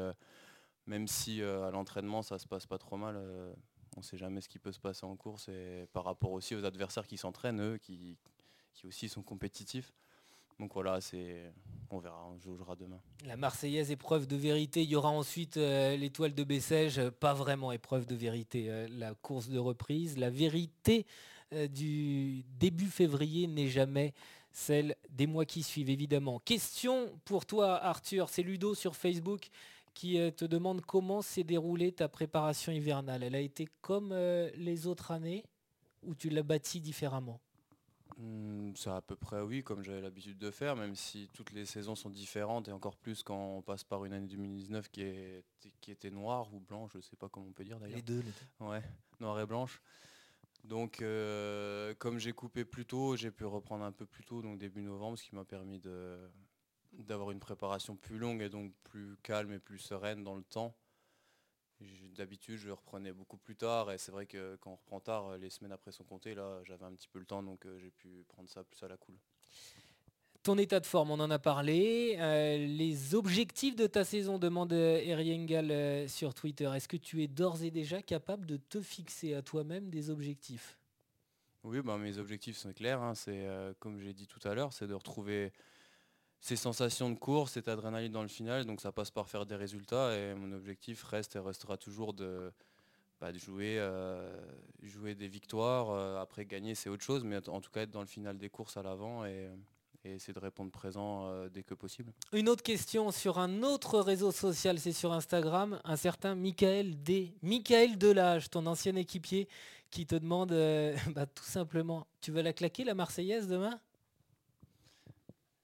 même 0.86 1.08
si 1.08 1.42
à 1.42 1.72
l'entraînement, 1.72 2.22
ça 2.22 2.38
se 2.38 2.48
passe 2.48 2.68
pas 2.68 2.78
trop 2.78 2.98
mal, 2.98 3.18
on 3.96 4.00
ne 4.00 4.04
sait 4.04 4.18
jamais 4.18 4.42
ce 4.42 4.50
qui 4.50 4.60
peut 4.60 4.72
se 4.72 4.80
passer 4.80 5.06
en 5.06 5.16
course. 5.16 5.48
Et 5.50 5.88
par 5.94 6.04
rapport 6.04 6.32
aussi 6.32 6.56
aux 6.56 6.66
adversaires 6.66 7.08
qui 7.08 7.18
s'entraînent, 7.18 7.62
eux, 7.62 7.78
qui, 7.78 8.18
qui 8.74 8.88
aussi 8.88 9.10
sont 9.10 9.24
compétitifs. 9.24 9.94
Donc 10.60 10.74
voilà, 10.74 11.00
on 11.90 12.00
verra, 12.00 12.28
on 12.28 12.38
jouera 12.40 12.76
demain. 12.76 13.00
La 13.26 13.38
Marseillaise 13.38 13.92
épreuve 13.92 14.28
de 14.28 14.36
vérité. 14.36 14.84
Il 14.84 14.90
y 14.90 14.96
aura 14.96 15.10
ensuite 15.10 15.58
euh, 15.58 15.96
l'étoile 15.96 16.34
de 16.34 16.44
Bessèges, 16.44 17.10
pas 17.20 17.34
vraiment 17.34 17.72
épreuve 17.72 18.06
de 18.06 18.16
vérité. 18.16 18.70
Euh, 18.70 18.88
la 18.90 19.14
course 19.14 19.50
de 19.50 19.60
reprise, 19.60 20.18
la 20.18 20.30
vérité 20.30 21.06
euh, 21.54 21.68
du 21.68 22.44
début 22.60 22.88
février 22.88 23.48
n'est 23.48 23.68
jamais 23.68 24.14
celle 24.52 24.96
des 25.10 25.28
mois 25.28 25.46
qui 25.46 25.64
suivent, 25.64 25.90
évidemment. 25.90 26.40
Question 26.40 27.12
pour 27.26 27.46
toi, 27.46 27.76
Arthur. 27.84 28.30
C'est 28.30 28.44
Ludo 28.44 28.76
sur 28.76 28.96
Facebook 28.96 29.50
qui 29.94 30.18
te 30.36 30.46
demande 30.46 30.82
comment 30.82 31.22
s'est 31.22 31.44
déroulée 31.44 31.92
ta 31.92 32.08
préparation 32.08 32.72
hivernale. 32.72 33.22
Elle 33.22 33.36
a 33.36 33.40
été 33.40 33.68
comme 33.82 34.12
les 34.56 34.88
autres 34.88 35.12
années 35.12 35.44
ou 36.02 36.16
tu 36.16 36.30
l'as 36.30 36.44
bâtie 36.44 36.82
différemment? 36.82 37.40
C'est 38.76 38.90
à 38.90 39.02
peu 39.02 39.16
près 39.16 39.42
oui, 39.42 39.64
comme 39.64 39.84
j'avais 39.84 40.02
l'habitude 40.02 40.38
de 40.38 40.52
faire, 40.52 40.76
même 40.76 40.96
si 40.96 41.30
toutes 41.34 41.52
les 41.52 41.66
saisons 41.66 41.96
sont 41.96 42.10
différentes 42.10 42.68
et 42.68 42.72
encore 42.72 42.96
plus 42.96 43.24
quand 43.24 43.58
on 43.58 43.62
passe 43.62 43.84
par 43.84 44.06
une 44.06 44.14
année 44.14 44.28
2019 44.28 44.90
qui, 44.90 45.02
est, 45.02 45.44
qui 45.82 45.92
était 45.92 46.12
noire 46.12 46.54
ou 46.54 46.60
blanche, 46.60 46.92
je 46.94 46.98
ne 46.98 47.04
sais 47.04 47.16
pas 47.16 47.30
comment 47.30 47.48
on 47.48 47.54
peut 47.54 47.64
dire 47.64 47.80
d'ailleurs. 47.80 47.98
Les 47.98 48.02
deux, 48.02 48.20
les 48.20 48.24
deux. 48.24 48.66
Ouais, 48.66 48.82
noire 49.20 49.40
et 49.40 49.46
blanche. 49.46 49.82
Donc 50.64 51.02
euh, 51.02 51.94
comme 52.00 52.20
j'ai 52.20 52.34
coupé 52.34 52.64
plus 52.66 52.86
tôt, 52.86 53.16
j'ai 53.16 53.32
pu 53.32 53.46
reprendre 53.46 53.84
un 53.84 53.92
peu 53.92 54.06
plus 54.06 54.24
tôt, 54.24 54.42
donc 54.42 54.58
début 54.58 54.82
novembre, 54.82 55.18
ce 55.18 55.24
qui 55.24 55.36
m'a 55.36 55.44
permis 55.44 55.82
d'avoir 56.94 57.32
une 57.32 57.40
préparation 57.40 57.96
plus 57.96 58.18
longue 58.18 58.42
et 58.42 58.50
donc 58.50 58.72
plus 58.84 59.18
calme 59.24 59.52
et 59.52 59.60
plus 59.60 59.80
sereine 59.80 60.24
dans 60.24 60.36
le 60.36 60.44
temps. 60.44 60.74
D'habitude, 62.16 62.58
je 62.58 62.70
reprenais 62.70 63.12
beaucoup 63.12 63.38
plus 63.38 63.56
tard 63.56 63.92
et 63.92 63.98
c'est 63.98 64.12
vrai 64.12 64.28
que 64.28 64.56
quand 64.62 64.72
on 64.72 64.76
reprend 64.76 65.00
tard, 65.00 65.38
les 65.38 65.50
semaines 65.50 65.72
après 65.72 65.92
sont 65.92 66.04
comptées. 66.04 66.36
Là, 66.36 66.60
j'avais 66.64 66.86
un 66.86 66.94
petit 66.94 67.08
peu 67.08 67.18
le 67.18 67.26
temps, 67.26 67.42
donc 67.42 67.66
euh, 67.66 67.80
j'ai 67.80 67.90
pu 67.90 68.24
prendre 68.30 68.48
ça 68.50 68.64
plus 68.64 68.82
à 68.84 68.88
la 68.88 68.98
cool. 68.98 69.16
Ton 70.44 70.58
état 70.58 70.80
de 70.80 70.86
forme, 70.86 71.10
on 71.10 71.20
en 71.20 71.32
a 71.32 71.40
parlé. 71.40 72.18
Euh, 72.20 72.58
les 72.58 73.16
objectifs 73.16 73.76
de 73.76 73.88
ta 73.88 74.04
saison, 74.04 74.38
demande 74.38 74.74
Eriengal 74.74 75.72
euh, 75.72 76.08
sur 76.08 76.34
Twitter. 76.34 76.70
Est-ce 76.76 76.88
que 76.88 76.98
tu 76.98 77.24
es 77.24 77.28
d'ores 77.28 77.64
et 77.64 77.72
déjà 77.72 78.02
capable 78.02 78.46
de 78.46 78.58
te 78.58 78.80
fixer 78.82 79.34
à 79.34 79.42
toi-même 79.42 79.90
des 79.90 80.10
objectifs? 80.10 80.78
Oui, 81.64 81.82
bah, 81.82 81.98
mes 81.98 82.18
objectifs 82.20 82.58
sont 82.58 82.74
clairs. 82.74 83.02
Hein. 83.02 83.16
C'est 83.16 83.48
comme 83.80 84.00
j'ai 84.00 84.14
dit 84.14 84.28
tout 84.28 84.46
à 84.48 84.54
l'heure, 84.54 84.74
c'est 84.74 84.86
de 84.86 84.94
retrouver 84.94 85.54
ces 86.44 86.58
sensations 86.58 87.10
de 87.10 87.16
course, 87.16 87.54
cette 87.54 87.70
adrénaline 87.70 88.12
dans 88.12 88.22
le 88.22 88.28
final, 88.28 88.66
donc 88.66 88.82
ça 88.82 88.92
passe 88.92 89.10
par 89.10 89.30
faire 89.30 89.46
des 89.46 89.56
résultats 89.56 90.14
et 90.14 90.36
mon 90.36 90.52
objectif 90.52 91.02
reste 91.04 91.38
et 91.38 91.40
restera 91.40 91.78
toujours 91.78 92.14
de, 92.14 92.52
bah, 93.22 93.32
jouer, 93.32 93.78
euh, 93.80 94.30
jouer 94.82 95.16
des 95.16 95.30
victoires. 95.30 95.92
Euh, 95.92 96.22
après 96.22 96.44
gagner 96.44 96.76
c'est 96.76 96.90
autre 96.90 97.02
chose, 97.02 97.24
mais 97.24 97.38
en 97.48 97.62
tout 97.62 97.72
cas 97.72 97.84
être 97.84 97.92
dans 97.92 98.02
le 98.02 98.08
final 98.08 98.38
des 98.38 98.50
courses 98.50 98.76
à 98.76 98.84
l'avant 98.84 99.24
et, 99.26 99.48
essayer 100.04 100.34
de 100.34 100.40
répondre 100.40 100.70
présent 100.70 101.28
euh, 101.28 101.48
dès 101.48 101.64
que 101.64 101.76
possible. 101.76 102.12
Une 102.34 102.50
autre 102.50 102.62
question 102.62 103.10
sur 103.12 103.40
un 103.40 103.64
autre 103.64 104.02
réseau 104.02 104.34
social, 104.34 104.78
c'est 104.78 104.92
sur 104.92 105.14
Instagram, 105.14 105.80
un 105.86 105.96
certain 105.96 106.36
Michael 106.36 107.02
D. 107.02 107.38
Michael 107.42 107.98
Delage, 107.98 108.50
ton 108.50 108.66
ancien 108.66 108.98
équipier, 108.98 109.48
qui 109.92 110.06
te 110.06 110.16
demande 110.16 110.50
bah, 111.16 111.26
tout 111.26 111.46
simplement, 111.46 112.06
tu 112.20 112.34
veux 112.34 112.42
la 112.42 112.52
claquer 112.52 112.84
la 112.84 112.96
Marseillaise 112.96 113.48
demain? 113.48 113.80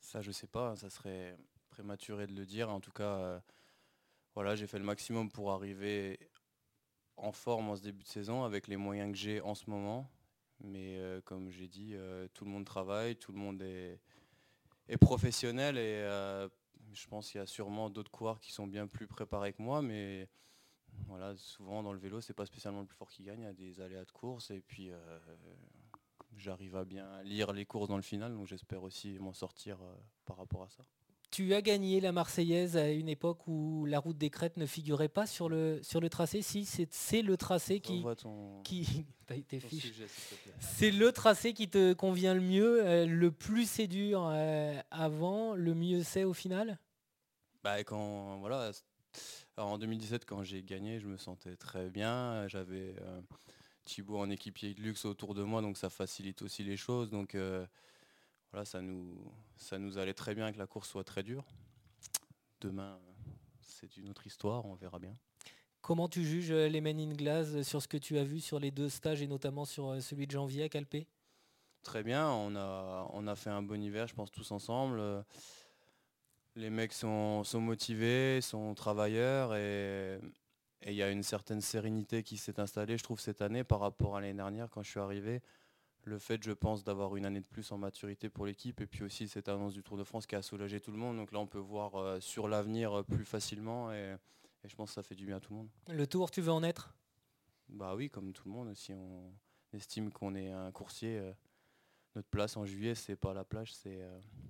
Ça, 0.10 0.24
je 0.24 0.32
sais 0.32 0.48
pas, 0.48 0.76
ça 0.76 0.90
serait 0.90 1.38
prématuré 1.70 2.26
de 2.26 2.34
le 2.34 2.44
dire. 2.44 2.70
En 2.72 2.80
tout 2.80 2.92
cas, 2.92 3.04
euh, 3.04 3.40
voilà, 4.34 4.56
j'ai 4.56 4.66
fait 4.66 4.80
le 4.80 4.84
maximum 4.84 5.30
pour 5.30 5.52
arriver 5.52 6.20
en 7.16 7.32
forme 7.32 7.70
en 7.70 7.76
ce 7.76 7.84
début 7.84 8.02
de 8.02 8.08
saison 8.08 8.44
avec 8.44 8.68
les 8.68 8.76
moyens 8.76 9.12
que 9.12 9.18
j'ai 9.18 9.40
en 9.42 9.54
ce 9.54 9.70
moment. 9.70 10.10
Mais 10.62 10.98
euh, 10.98 11.22
comme 11.22 11.52
j'ai 11.52 11.68
dit, 11.68 11.92
euh, 11.94 12.28
tout 12.34 12.44
le 12.44 12.50
monde 12.50 12.66
travaille, 12.66 13.18
tout 13.18 13.32
le 13.32 13.38
monde 13.38 13.62
est, 13.62 14.00
est 14.88 14.98
professionnel 14.98 15.78
et 15.78 16.02
je 16.92 17.08
pense 17.08 17.30
qu'il 17.30 17.38
y 17.38 17.44
a 17.44 17.46
sûrement 17.46 17.92
d'autres 17.92 18.10
coureurs 18.10 18.40
qui 18.40 18.52
sont 18.52 18.66
bien 18.66 18.88
plus 18.88 19.06
préparés 19.06 19.54
que 19.54 19.62
moi, 19.62 19.84
mais 19.84 20.28
voilà, 21.06 21.36
souvent 21.38 21.84
dans 21.84 21.94
le 21.94 22.00
vélo, 22.00 22.20
c'est 22.20 22.34
pas 22.34 22.48
spécialement 22.48 22.80
le 22.80 22.88
plus 22.88 22.98
fort 22.98 23.12
qui 23.12 23.22
gagne, 23.22 23.42
il 23.42 23.46
y 23.46 23.48
a 23.48 23.54
des 23.54 23.80
aléas 23.80 24.06
de 24.06 24.12
course 24.12 24.50
et 24.50 24.62
puis 24.62 24.90
j'arrive 26.40 26.76
à 26.76 26.86
bien 26.86 27.22
lire 27.24 27.54
les 27.54 27.66
courses 27.66 27.88
dans 27.88 27.98
le 27.98 28.02
final, 28.02 28.34
donc 28.34 28.48
j'espère 28.48 28.84
aussi 28.84 29.20
m'en 29.20 29.34
sortir 29.34 29.78
par 30.26 30.38
rapport 30.38 30.64
à 30.64 30.70
ça. 30.70 30.84
Tu 31.32 31.54
as 31.54 31.62
gagné 31.62 32.02
la 32.02 32.12
Marseillaise 32.12 32.76
à 32.76 32.90
une 32.90 33.08
époque 33.08 33.48
où 33.48 33.86
la 33.86 34.00
route 34.00 34.18
des 34.18 34.32
crêtes 34.32 34.58
ne 34.58 34.66
figurait 34.66 35.10
pas 35.10 35.28
sur 35.28 35.48
le, 35.48 35.80
sur 35.84 36.02
le 36.02 36.10
tracé. 36.10 36.42
Si, 36.42 36.66
c'est 36.66 37.22
le 37.22 37.38
tracé 37.38 37.80
qui. 37.82 38.04
qui 38.64 39.06
C'est 40.60 40.90
le 40.90 41.12
tracé 41.12 41.54
qui 41.54 41.70
te 41.70 41.94
convient 41.94 42.34
le 42.34 42.42
mieux. 42.42 42.84
Euh, 42.84 43.06
le 43.06 43.30
plus 43.30 43.70
c'est 43.70 43.86
dur 43.86 44.28
euh, 44.28 44.74
avant, 44.90 45.54
le 45.54 45.76
mieux 45.76 46.02
c'est 46.02 46.24
au 46.24 46.34
final? 46.34 46.80
Bah, 47.64 47.84
quand, 47.84 48.40
voilà, 48.40 48.72
En 49.58 49.78
2017, 49.78 50.26
quand 50.26 50.42
j'ai 50.42 50.64
gagné, 50.64 51.00
je 51.00 51.08
me 51.08 51.18
sentais 51.18 51.56
très 51.58 51.92
bien. 51.92 52.48
J'avais 52.48 52.96
euh, 53.02 53.22
Thibaut 53.90 54.20
en 54.20 54.30
équipier 54.30 54.74
de 54.74 54.82
luxe 54.82 55.06
autour 55.06 55.34
de 55.34 55.44
moi, 55.44 55.62
donc 55.62 55.78
ça 55.78 55.90
facilite 55.90 56.42
aussi 56.44 56.64
les 56.64 56.78
choses. 56.78 57.10
Donc 57.10 57.36
voilà, 58.52 58.66
ça 58.66 58.82
nous, 58.82 59.16
ça 59.58 59.78
nous 59.78 59.98
allait 59.98 60.14
très 60.14 60.36
bien 60.36 60.52
que 60.52 60.58
la 60.58 60.68
course 60.68 60.90
soit 60.90 61.04
très 61.04 61.24
dure. 61.24 61.46
Demain, 62.62 63.00
c'est 63.62 63.98
une 63.98 64.10
autre 64.10 64.26
histoire, 64.28 64.66
on 64.66 64.76
verra 64.76 65.00
bien. 65.00 65.16
Comment 65.82 66.10
tu 66.10 66.24
juges 66.26 66.52
euh, 66.52 66.68
les 66.68 66.82
Men 66.82 67.00
in 67.00 67.14
Glass 67.14 67.62
sur 67.62 67.82
ce 67.82 67.88
que 67.88 67.98
tu 67.98 68.18
as 68.18 68.24
vu 68.24 68.42
sur 68.42 68.60
les 68.60 68.70
deux 68.70 68.90
stages 68.90 69.22
et 69.22 69.28
notamment 69.28 69.66
sur 69.66 69.90
euh, 69.90 70.00
celui 70.02 70.28
de 70.28 70.32
janvier 70.32 70.64
à 70.64 70.70
Calpé 70.70 71.08
Très 71.84 72.04
bien, 72.04 72.30
on 72.30 72.56
a, 72.56 73.10
on 73.14 73.26
a 73.28 73.36
fait 73.36 73.50
un 73.50 73.62
bon 73.62 73.82
hiver, 73.82 74.06
je 74.08 74.14
pense, 74.14 74.30
tous 74.30 74.52
ensemble. 74.52 75.02
Les 76.56 76.70
mecs 76.70 76.92
sont, 76.92 77.46
sont 77.46 77.62
motivés, 77.62 78.42
sont 78.42 78.76
travailleurs 78.76 79.56
et 79.56 80.20
il 80.86 80.94
y 80.94 81.04
a 81.04 81.10
une 81.10 81.24
certaine 81.24 81.62
sérénité 81.62 82.24
qui 82.24 82.38
s'est 82.38 82.60
installée, 82.60 82.98
je 82.98 83.04
trouve, 83.04 83.20
cette 83.20 83.42
année 83.42 83.64
par 83.64 83.80
rapport 83.80 84.16
à 84.16 84.22
l'année 84.22 84.34
dernière 84.34 84.70
quand 84.70 84.82
je 84.82 84.90
suis 84.90 85.00
arrivé 85.00 85.42
le 86.06 86.20
fait, 86.20 86.44
je 86.44 86.52
pense, 86.52 86.84
d'avoir 86.84 87.16
une 87.16 87.26
année 87.26 87.40
de 87.42 87.48
plus 87.48 87.72
en 87.72 87.78
maturité 87.78 88.30
pour 88.30 88.46
l'équipe 88.46 88.82
et 88.82 88.88
puis 88.88 89.04
aussi 89.04 89.28
cette 89.28 89.48
annonce 89.48 89.74
du 89.74 89.84
Tour 89.84 89.98
de 89.98 90.04
France 90.04 90.26
qui 90.26 90.36
a 90.36 90.42
soulagé 90.42 90.80
tout 90.80 90.92
le 90.92 90.98
monde. 90.98 91.18
Donc 91.18 91.32
là, 91.32 91.40
on 91.40 91.48
peut 91.48 91.60
voir 91.60 91.96
euh, 91.96 92.20
sur 92.20 92.48
l'avenir 92.48 93.00
euh, 93.00 93.04
plus 93.04 93.26
facilement 93.26 93.92
et, 93.94 94.16
je 94.66 94.76
pense 94.76 94.90
que 94.90 94.96
ça 94.96 95.04
fait 95.04 95.16
du 95.16 95.26
bien 95.26 95.38
à 95.38 95.40
tout 95.40 95.54
le 95.54 95.60
monde. 95.60 95.70
Le 95.88 96.06
Tour, 96.06 96.32
tu 96.32 96.42
veux 96.42 96.52
en 96.52 96.64
être? 96.64 96.94
Bah 97.70 97.96
oui, 97.96 98.10
comme 98.10 98.34
tout 98.34 98.44
le 98.46 98.54
monde. 98.54 98.74
Si 98.76 98.92
on 98.92 99.32
estime 99.72 100.12
qu'on 100.12 100.36
est 100.36 100.52
un 100.52 100.72
coursier, 100.72 101.18
euh, 101.18 101.32
notre 102.16 102.28
place 102.28 102.58
en 102.58 102.66
juillet, 102.66 102.96
c'est 102.96 103.16
pas 103.16 103.34
la 103.34 103.46
plage, 103.46 103.74
c'est 103.74 104.02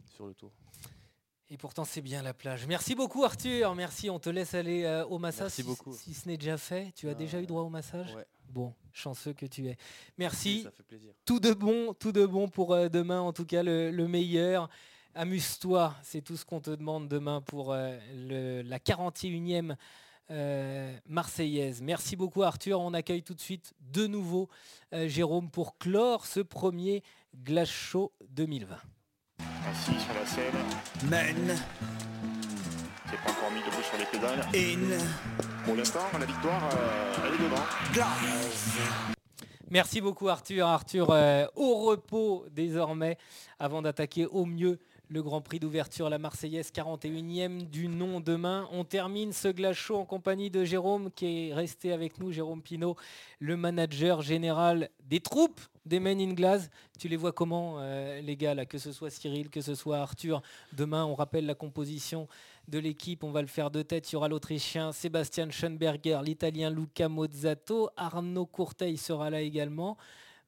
sur 0.08 0.26
le 0.26 0.34
Tour. 0.34 0.52
Et 1.52 1.58
pourtant, 1.58 1.84
c'est 1.84 2.02
bien 2.02 2.22
la 2.22 2.34
plage. 2.34 2.68
Merci 2.68 2.94
beaucoup, 2.94 3.24
Arthur. 3.24 3.74
Merci. 3.76 4.10
On 4.10 4.20
te 4.20 4.30
laisse 4.30 4.54
aller 4.54 5.04
au 5.10 5.18
massage 5.18 5.52
si, 5.52 5.64
beaucoup. 5.64 5.94
si, 5.94 6.14
ce 6.14 6.28
n'est 6.28 6.38
déjà 6.38 6.58
fait. 6.58 6.92
Tu 6.96 7.10
as 7.10 7.16
déjà 7.16 7.42
eu 7.42 7.48
droit 7.48 7.64
au 7.64 7.70
massage 7.70 8.16
Bon, 8.52 8.74
chanceux 8.94 9.34
que 9.34 9.46
tu 9.46 9.68
es. 9.68 9.78
Merci. 10.18 10.64
Ça 10.64 10.72
fait 10.72 10.84
plaisir. 10.84 11.14
Tout 11.26 11.40
de 11.40 11.54
bon, 11.54 11.94
tout 11.94 12.12
de 12.12 12.26
bon 12.26 12.48
pour 12.48 12.74
euh, 12.74 12.90
demain, 12.90 13.22
en 13.22 13.32
tout 13.32 13.46
cas 13.46 13.62
le, 13.64 14.08
meilleur. 14.08 14.70
Amuse-toi, 15.16 15.96
c'est 16.04 16.22
tout 16.22 16.38
ce 16.38 16.46
qu'on 16.46 16.60
te 16.60 16.72
demande 16.72 17.08
demain 17.08 17.42
pour 17.42 17.74
euh, 17.74 17.98
la 18.64 18.80
41e 18.80 19.76
euh, 20.32 20.98
Marseillaise. 21.08 21.82
Merci 21.82 22.16
beaucoup 22.16 22.44
Arthur. 22.44 22.80
On 22.80 22.94
accueille 22.94 23.24
tout 23.24 23.34
de 23.34 23.42
suite 23.42 23.74
de 23.82 24.08
nouveau 24.08 24.50
Jérôme 24.92 25.50
pour 25.50 25.78
clore 25.78 26.26
ce 26.26 26.40
premier 26.40 27.04
Glace 27.36 27.70
Show 27.70 28.12
2020. 28.30 28.78
Ainsi 29.68 30.00
sur 30.00 30.14
la 30.14 30.26
scène. 30.26 31.10
Men. 31.10 31.58
C'est 33.10 33.18
pas 33.18 33.32
encore 33.32 33.52
mis 33.52 33.62
debout 33.62 33.84
sur 33.84 33.98
les 33.98 34.06
pédales. 34.06 34.46
In. 34.56 35.66
Pour 35.66 35.76
l'instant, 35.76 36.00
la 36.20 36.26
victoire, 36.26 36.70
euh, 36.74 37.28
elle 37.28 37.34
est 37.34 37.44
devant. 37.44 37.64
Merci 39.70 40.02
beaucoup 40.02 40.30
Arthur. 40.30 40.66
Arthur 40.66 41.10
euh, 41.12 41.46
au 41.56 41.86
repos 41.86 42.46
désormais 42.52 43.18
avant 43.60 43.82
d'attaquer 43.82 44.26
au 44.26 44.46
mieux 44.46 44.80
le 45.10 45.24
Grand 45.24 45.42
Prix 45.42 45.60
d'ouverture, 45.60 46.08
la 46.08 46.20
Marseillaise 46.20 46.72
41e 46.72 47.68
du 47.68 47.88
nom 47.88 48.20
demain. 48.20 48.70
On 48.72 48.84
termine 48.84 49.34
ce 49.34 49.48
glace 49.48 49.76
chaud 49.76 49.98
en 49.98 50.06
compagnie 50.06 50.52
de 50.52 50.64
Jérôme 50.64 51.10
qui 51.12 51.50
est 51.50 51.54
resté 51.54 51.92
avec 51.92 52.20
nous, 52.20 52.32
Jérôme 52.32 52.62
Pinault, 52.62 52.96
le 53.40 53.58
manager 53.58 54.22
général 54.22 54.90
des 55.10 55.20
troupes 55.20 55.60
des 55.84 56.00
Men 56.00 56.22
in 56.22 56.34
Glass. 56.34 56.70
Tu 57.00 57.08
les 57.08 57.16
vois 57.16 57.32
comment 57.32 57.78
euh, 57.80 58.22
les 58.22 58.38
gars 58.38 58.66
que 58.66 58.78
ce 58.78 58.92
soit 58.92 59.10
Cyril, 59.10 59.50
que 59.50 59.62
ce 59.62 59.74
soit 59.74 59.98
Arthur. 59.98 60.44
Demain, 60.74 61.04
on 61.06 61.16
rappelle 61.16 61.48
la 61.48 61.56
composition 61.56 62.28
de 62.68 62.78
l'équipe. 62.78 63.24
On 63.24 63.32
va 63.32 63.42
le 63.42 63.48
faire 63.48 63.72
de 63.72 63.82
tête. 63.82 64.12
Il 64.12 64.14
y 64.14 64.16
aura 64.16 64.28
l'Autrichien 64.28 64.92
Sébastien 64.92 65.50
Schoenberger, 65.50 66.20
l'Italien 66.24 66.70
Luca 66.70 67.10
Mozzato, 67.10 67.90
Arnaud 67.98 68.46
Courteil 68.46 68.98
sera 68.98 69.32
là 69.32 69.42
également. 69.42 69.98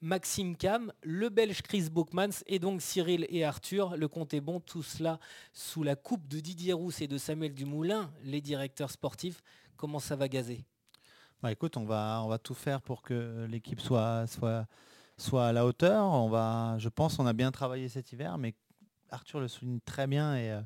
Maxime 0.02 0.58
Cam, 0.58 0.92
le 1.04 1.30
Belge 1.30 1.62
Chris 1.62 1.90
Bookmans 1.92 2.44
et 2.48 2.58
donc 2.58 2.82
Cyril 2.82 3.28
et 3.30 3.46
Arthur. 3.46 3.96
Le 3.98 4.08
compte 4.08 4.34
est 4.34 4.42
bon, 4.42 4.60
tout 4.60 4.82
cela 4.82 5.20
sous 5.54 5.84
la 5.84 5.96
coupe 5.96 6.28
de 6.28 6.40
Didier 6.40 6.74
Rousse 6.74 7.02
et 7.02 7.08
de 7.08 7.20
Samuel 7.20 7.54
Dumoulin, 7.54 8.12
les 8.24 8.42
directeurs 8.42 8.90
sportifs. 8.90 9.42
Comment 9.78 10.00
ça 10.00 10.16
va 10.16 10.28
gazer? 10.28 10.66
Bah 11.44 11.52
écoute, 11.52 11.78
on 11.78 11.86
va, 11.86 12.24
on 12.26 12.38
tout 12.40 12.56
faire 12.56 12.82
pour 12.82 13.04
que 13.04 13.46
l'équipe 13.50 13.80
soit, 13.80 14.26
à 14.26 15.52
la 15.52 15.66
hauteur. 15.66 16.04
On 16.04 16.30
va, 16.30 16.78
je 16.80 16.90
pense 16.90 17.18
qu'on 17.18 17.28
a 17.28 17.34
bien 17.34 17.52
travaillé 17.52 17.88
cet 17.88 18.12
hiver, 18.12 18.40
mais 18.40 18.56
Arthur 19.12 19.40
le 19.40 19.48
souligne 19.48 19.80
très 19.82 20.08
bien 20.08 20.36
et, 20.36 20.52
euh, 20.52 20.62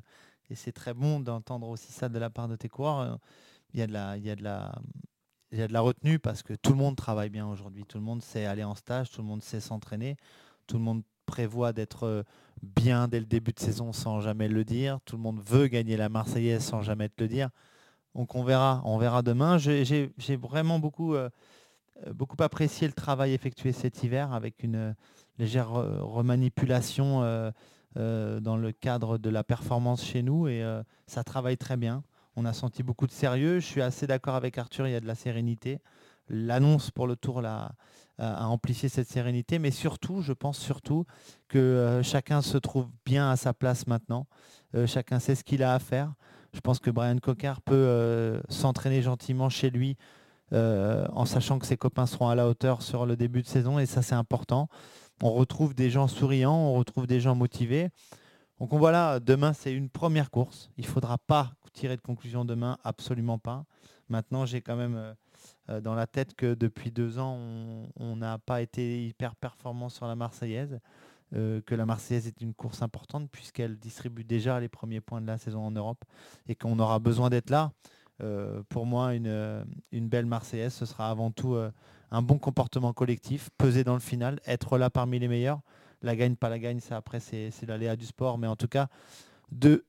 et 0.48 0.54
c'est 0.54 0.72
très 0.72 0.94
bon 0.94 1.20
d'entendre 1.20 1.68
aussi 1.68 1.92
ça 1.92 2.08
de 2.08 2.18
la 2.18 2.30
part 2.30 2.48
de 2.48 2.56
tes 2.56 2.68
coureurs. 2.68 3.18
Il 3.74 3.80
y 3.80 3.82
a 3.82 3.86
de 3.86 4.42
la, 4.42 4.72
il 5.52 5.58
y 5.58 5.62
a 5.62 5.68
de 5.68 5.72
la 5.72 5.80
retenue 5.80 6.18
parce 6.18 6.42
que 6.42 6.54
tout 6.54 6.70
le 6.72 6.78
monde 6.78 6.96
travaille 6.96 7.30
bien 7.30 7.46
aujourd'hui. 7.46 7.84
Tout 7.84 7.98
le 7.98 8.04
monde 8.04 8.22
sait 8.22 8.46
aller 8.46 8.64
en 8.64 8.74
stage, 8.74 9.10
tout 9.10 9.22
le 9.22 9.28
monde 9.28 9.42
sait 9.42 9.60
s'entraîner, 9.60 10.16
tout 10.66 10.76
le 10.76 10.82
monde 10.82 11.02
prévoit 11.24 11.72
d'être 11.72 12.04
euh, 12.04 12.22
bien 12.62 13.08
dès 13.08 13.20
le 13.20 13.26
début 13.26 13.52
de 13.52 13.60
saison 13.60 13.92
sans 13.92 14.20
jamais 14.20 14.48
le 14.48 14.64
dire. 14.64 14.98
Tout 15.04 15.16
le 15.16 15.22
monde 15.22 15.40
veut 15.40 15.66
gagner 15.66 15.96
la 15.96 16.08
Marseillaise 16.08 16.62
sans 16.62 16.82
jamais 16.82 17.08
te 17.08 17.22
le 17.22 17.28
dire. 17.28 17.50
Donc 18.14 18.34
on 18.34 18.44
verra, 18.44 18.82
on 18.84 18.98
verra 18.98 19.22
demain. 19.22 19.58
J'ai 19.58 20.36
vraiment 20.40 20.78
beaucoup, 20.78 21.14
euh, 21.14 21.28
beaucoup 22.12 22.42
apprécié 22.42 22.86
le 22.86 22.94
travail 22.94 23.32
effectué 23.32 23.72
cet 23.72 24.02
hiver 24.02 24.32
avec 24.32 24.62
une 24.62 24.94
légère 25.38 25.70
remanipulation 25.70 27.52
euh, 27.98 28.40
dans 28.40 28.58
le 28.58 28.72
cadre 28.72 29.16
de 29.16 29.30
la 29.30 29.42
performance 29.42 30.04
chez 30.04 30.22
nous 30.22 30.48
et 30.48 30.62
euh, 30.62 30.82
ça 31.06 31.24
travaille 31.24 31.56
très 31.56 31.78
bien. 31.78 32.02
On 32.36 32.44
a 32.44 32.52
senti 32.52 32.82
beaucoup 32.82 33.06
de 33.06 33.12
sérieux. 33.12 33.60
Je 33.60 33.66
suis 33.66 33.82
assez 33.82 34.06
d'accord 34.06 34.34
avec 34.34 34.58
Arthur, 34.58 34.86
il 34.86 34.92
y 34.92 34.94
a 34.94 35.00
de 35.00 35.06
la 35.06 35.14
sérénité. 35.14 35.80
L'annonce 36.28 36.90
pour 36.90 37.06
le 37.06 37.16
tour 37.16 37.40
là, 37.40 37.72
a 38.18 38.46
amplifié 38.48 38.88
cette 38.88 39.08
sérénité, 39.08 39.58
mais 39.58 39.70
surtout, 39.70 40.22
je 40.22 40.32
pense 40.32 40.58
surtout 40.58 41.04
que 41.48 41.58
euh, 41.58 42.02
chacun 42.02 42.42
se 42.42 42.58
trouve 42.58 42.88
bien 43.04 43.30
à 43.30 43.36
sa 43.36 43.52
place 43.52 43.86
maintenant. 43.86 44.26
chacun 44.86 45.18
sait 45.18 45.34
ce 45.34 45.44
qu'il 45.44 45.62
a 45.62 45.74
à 45.74 45.78
faire. 45.78 46.12
Je 46.52 46.60
pense 46.60 46.78
que 46.78 46.90
Brian 46.90 47.18
Cocard 47.18 47.60
peut 47.60 48.40
s'entraîner 48.48 49.02
gentiment 49.02 49.48
chez 49.48 49.70
lui 49.70 49.96
en 50.52 51.24
sachant 51.24 51.58
que 51.58 51.66
ses 51.66 51.76
copains 51.76 52.06
seront 52.06 52.28
à 52.28 52.34
la 52.34 52.48
hauteur 52.48 52.82
sur 52.82 53.04
le 53.04 53.16
début 53.16 53.42
de 53.42 53.46
saison 53.46 53.78
et 53.78 53.86
ça 53.86 54.00
c'est 54.00 54.14
important 54.14 54.68
on 55.22 55.32
retrouve 55.32 55.74
des 55.74 55.90
gens 55.90 56.08
souriants, 56.08 56.56
on 56.56 56.74
retrouve 56.74 57.06
des 57.06 57.20
gens 57.20 57.34
motivés. 57.34 57.88
Donc 58.58 58.72
voilà, 58.72 59.20
demain 59.20 59.52
c'est 59.52 59.72
une 59.72 59.90
première 59.90 60.30
course. 60.30 60.70
Il 60.76 60.84
ne 60.84 60.90
faudra 60.90 61.18
pas 61.18 61.52
tirer 61.76 61.96
de 61.96 62.00
conclusion 62.00 62.44
demain, 62.44 62.78
absolument 62.82 63.38
pas. 63.38 63.64
Maintenant, 64.08 64.46
j'ai 64.46 64.60
quand 64.60 64.76
même 64.76 64.96
euh, 64.96 65.14
euh, 65.68 65.80
dans 65.80 65.94
la 65.94 66.06
tête 66.06 66.34
que 66.34 66.54
depuis 66.54 66.90
deux 66.90 67.18
ans, 67.18 67.38
on 67.96 68.16
n'a 68.16 68.38
pas 68.38 68.62
été 68.62 69.06
hyper 69.06 69.36
performant 69.36 69.88
sur 69.88 70.06
la 70.06 70.16
Marseillaise, 70.16 70.80
euh, 71.34 71.60
que 71.66 71.74
la 71.74 71.86
Marseillaise 71.86 72.26
est 72.26 72.40
une 72.40 72.54
course 72.54 72.82
importante 72.82 73.28
puisqu'elle 73.30 73.76
distribue 73.78 74.24
déjà 74.24 74.58
les 74.58 74.68
premiers 74.68 75.00
points 75.00 75.20
de 75.20 75.26
la 75.26 75.38
saison 75.38 75.60
en 75.60 75.70
Europe 75.70 76.04
et 76.48 76.54
qu'on 76.54 76.78
aura 76.78 76.98
besoin 76.98 77.30
d'être 77.30 77.50
là. 77.50 77.72
pour 78.70 78.86
moi, 78.86 79.14
une, 79.14 80.08
belle 80.08 80.26
Marseillaise, 80.26 80.72
ce 80.72 80.86
sera 80.86 81.10
avant 81.10 81.30
tout 81.30 81.56
un 82.10 82.22
bon 82.22 82.38
comportement 82.38 82.94
collectif, 82.94 83.50
peser 83.58 83.84
dans 83.84 83.94
le 83.94 84.00
final, 84.00 84.40
être 84.46 84.78
là 84.78 84.88
parmi 84.88 85.18
les 85.18 85.28
meilleurs. 85.28 85.60
La 86.06 86.14
gagne, 86.14 86.36
pas 86.36 86.48
la 86.48 86.60
gagne, 86.60 86.78
ça 86.78 86.96
après 86.96 87.18
c'est 87.18 87.50
l'aléa 87.66 87.96
du 87.96 88.06
sport. 88.06 88.38
Mais 88.38 88.46
en 88.46 88.54
tout 88.54 88.68
cas, 88.68 88.86
de, 89.50 89.84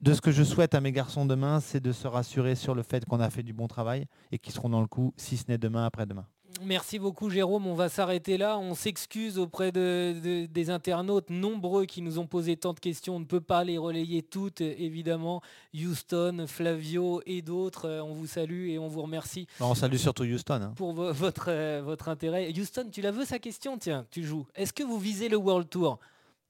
de 0.00 0.14
ce 0.14 0.20
que 0.20 0.32
je 0.32 0.42
souhaite 0.42 0.74
à 0.74 0.80
mes 0.80 0.90
garçons 0.90 1.26
demain, 1.26 1.60
c'est 1.60 1.78
de 1.78 1.92
se 1.92 2.08
rassurer 2.08 2.56
sur 2.56 2.74
le 2.74 2.82
fait 2.82 3.04
qu'on 3.04 3.20
a 3.20 3.30
fait 3.30 3.44
du 3.44 3.52
bon 3.52 3.68
travail 3.68 4.06
et 4.32 4.38
qu'ils 4.40 4.52
seront 4.52 4.68
dans 4.68 4.80
le 4.80 4.88
coup, 4.88 5.14
si 5.16 5.36
ce 5.36 5.44
n'est 5.46 5.58
demain, 5.58 5.86
après-demain. 5.86 6.26
Merci 6.62 6.98
beaucoup 6.98 7.30
Jérôme, 7.30 7.66
on 7.66 7.74
va 7.74 7.88
s'arrêter 7.88 8.36
là. 8.36 8.58
On 8.58 8.74
s'excuse 8.74 9.38
auprès 9.38 9.72
de, 9.72 10.46
des 10.46 10.70
internautes 10.70 11.30
nombreux 11.30 11.86
qui 11.86 12.02
nous 12.02 12.18
ont 12.18 12.26
posé 12.26 12.56
tant 12.56 12.74
de 12.74 12.80
questions. 12.80 13.16
On 13.16 13.20
ne 13.20 13.24
peut 13.24 13.40
pas 13.40 13.64
les 13.64 13.78
relayer 13.78 14.22
toutes, 14.22 14.60
évidemment. 14.60 15.40
Houston, 15.74 16.44
Flavio 16.46 17.22
et 17.24 17.40
d'autres, 17.40 17.88
euh, 17.88 18.02
on 18.02 18.12
vous 18.12 18.26
salue 18.26 18.68
et 18.68 18.78
on 18.78 18.88
vous 18.88 19.00
remercie. 19.00 19.46
On 19.60 19.74
salue 19.74 19.96
surtout 19.96 20.24
Houston. 20.24 20.60
Hein. 20.62 20.72
Pour 20.76 20.92
votre, 20.92 21.46
euh, 21.48 21.80
votre 21.82 22.08
intérêt. 22.08 22.52
Houston, 22.52 22.88
tu 22.92 23.00
la 23.00 23.10
veux 23.10 23.24
sa 23.24 23.38
question? 23.38 23.78
Tiens, 23.78 24.06
tu 24.10 24.22
joues. 24.22 24.46
Est-ce 24.54 24.74
que 24.74 24.82
vous 24.82 24.98
visez 24.98 25.30
le 25.30 25.36
World 25.36 25.70
Tour? 25.70 25.98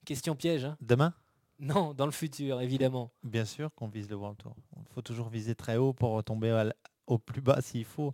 Question 0.03 0.35
piège. 0.35 0.65
Hein. 0.65 0.77
Demain? 0.81 1.13
Non, 1.59 1.93
dans 1.93 2.05
le 2.05 2.11
futur, 2.11 2.59
évidemment. 2.59 3.11
Bien 3.23 3.45
sûr 3.45 3.69
qu'on 3.75 3.87
vise 3.87 4.09
le 4.09 4.15
World 4.15 4.37
Tour. 4.37 4.55
Il 4.77 4.93
faut 4.93 5.03
toujours 5.03 5.29
viser 5.29 5.53
très 5.53 5.77
haut 5.77 5.93
pour 5.93 6.11
retomber 6.11 6.49
à 6.49 6.73
au 7.07 7.17
plus 7.17 7.41
bas 7.41 7.61
s'il 7.61 7.85
faut. 7.85 8.13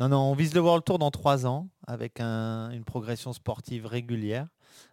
Non, 0.00 0.08
non, 0.08 0.18
on 0.18 0.34
vise 0.34 0.54
le 0.54 0.60
World 0.60 0.84
Tour 0.84 0.98
dans 0.98 1.10
trois 1.10 1.46
ans 1.46 1.68
avec 1.86 2.20
une 2.20 2.84
progression 2.84 3.32
sportive 3.32 3.86
régulière, 3.86 4.48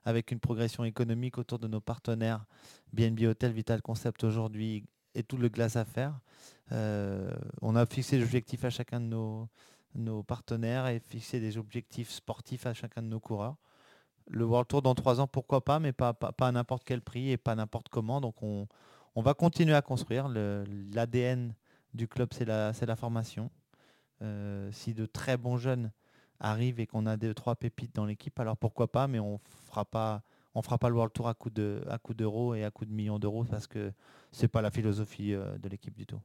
avec 0.05 0.31
une 0.31 0.39
progression 0.39 0.83
économique 0.83 1.37
autour 1.37 1.59
de 1.59 1.67
nos 1.67 1.81
partenaires 1.81 2.45
BNB 2.93 3.23
Hotel, 3.23 3.51
Vital 3.51 3.81
Concept 3.81 4.23
aujourd'hui 4.23 4.85
et 5.15 5.23
tout 5.23 5.37
le 5.37 5.49
glace 5.49 5.75
à 5.75 5.85
faire. 5.85 6.19
Euh, 6.71 7.31
on 7.61 7.75
a 7.75 7.85
fixé 7.85 8.17
des 8.17 8.23
objectifs 8.23 8.63
à 8.63 8.69
chacun 8.69 9.01
de 9.01 9.07
nos, 9.95 10.23
partenaires 10.23 10.87
et 10.87 10.99
fixé 10.99 11.39
des 11.39 11.57
objectifs 11.57 12.09
sportifs 12.09 12.65
à 12.65 12.73
chacun 12.73 13.01
de 13.01 13.07
nos 13.07 13.19
coureurs. 13.19 13.55
Le 14.27 14.45
World 14.45 14.67
Tour 14.67 14.81
dans 14.81 14.95
trois 14.95 15.19
ans, 15.19 15.27
pourquoi 15.27 15.65
pas, 15.65 15.79
mais 15.79 15.91
pas, 15.91 16.17
à 16.39 16.51
n'importe 16.51 16.83
quel 16.85 17.01
prix 17.01 17.31
et 17.31 17.37
pas 17.37 17.55
n'importe 17.55 17.89
comment. 17.89 18.21
Donc 18.21 18.41
on, 18.41 18.67
on 19.15 19.21
va 19.21 19.33
continuer 19.33 19.73
à 19.73 19.81
construire 19.81 20.29
l'ADN 20.29 21.53
du 21.93 22.07
club, 22.07 22.29
c'est 22.33 22.45
la, 22.45 22.95
formation. 22.95 23.49
Euh, 24.21 24.71
si 24.71 24.93
de 24.93 25.05
très 25.05 25.37
bons 25.37 25.57
jeunes 25.57 25.91
arrivent 26.39 26.79
et 26.79 26.87
qu'on 26.87 27.05
a 27.05 27.17
deux 27.17 27.33
trois 27.33 27.55
pépites 27.55 27.95
dans 27.95 28.05
l'équipe, 28.05 28.39
alors 28.39 28.57
pourquoi 28.57 28.91
pas, 28.91 29.07
mais 29.07 29.19
on 29.19 29.39
fera 29.67 29.85
pas 29.85 30.23
on 30.53 30.61
fera 30.61 30.77
pas 30.77 30.89
le 30.89 30.95
World 30.95 31.13
Tour 31.13 31.27
à 31.27 31.33
coup 31.33 31.49
de 31.49 31.83
à 31.89 31.97
coup 31.97 32.13
d'euros 32.13 32.55
et 32.55 32.63
à 32.63 32.71
coup 32.71 32.85
de 32.85 32.91
millions 32.91 33.19
d'euros 33.19 33.45
parce 33.45 33.67
que 33.67 33.93
c'est 34.31 34.49
pas 34.49 34.61
la 34.61 34.69
philosophie 34.69 35.33
euh, 35.33 35.57
de 35.57 35.69
l'équipe 35.69 35.95
du 35.95 36.05
tout. 36.05 36.19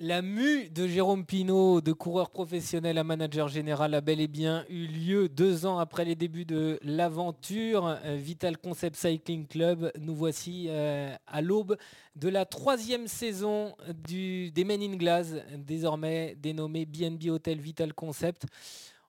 La 0.00 0.22
mue 0.22 0.70
de 0.70 0.88
Jérôme 0.88 1.24
Pinault, 1.24 1.80
de 1.80 1.92
coureur 1.92 2.30
professionnel 2.30 2.98
à 2.98 3.04
manager 3.04 3.46
général, 3.46 3.94
a 3.94 4.00
bel 4.00 4.20
et 4.20 4.26
bien 4.26 4.64
eu 4.68 4.88
lieu 4.88 5.28
deux 5.28 5.66
ans 5.66 5.78
après 5.78 6.04
les 6.04 6.16
débuts 6.16 6.44
de 6.44 6.80
l'aventure. 6.82 7.86
Euh, 7.86 8.16
Vital 8.16 8.58
Concept 8.58 8.96
Cycling 8.96 9.46
Club, 9.46 9.92
nous 10.00 10.16
voici 10.16 10.66
euh, 10.68 11.14
à 11.28 11.40
l'aube 11.40 11.76
de 12.16 12.28
la 12.28 12.44
troisième 12.44 13.06
saison 13.06 13.76
du, 14.08 14.50
des 14.50 14.64
Men 14.64 14.82
in 14.82 14.96
Glass, 14.96 15.36
désormais 15.58 16.36
dénommé 16.42 16.86
BNB 16.86 17.28
Hotel 17.28 17.60
Vital 17.60 17.94
Concept. 17.94 18.46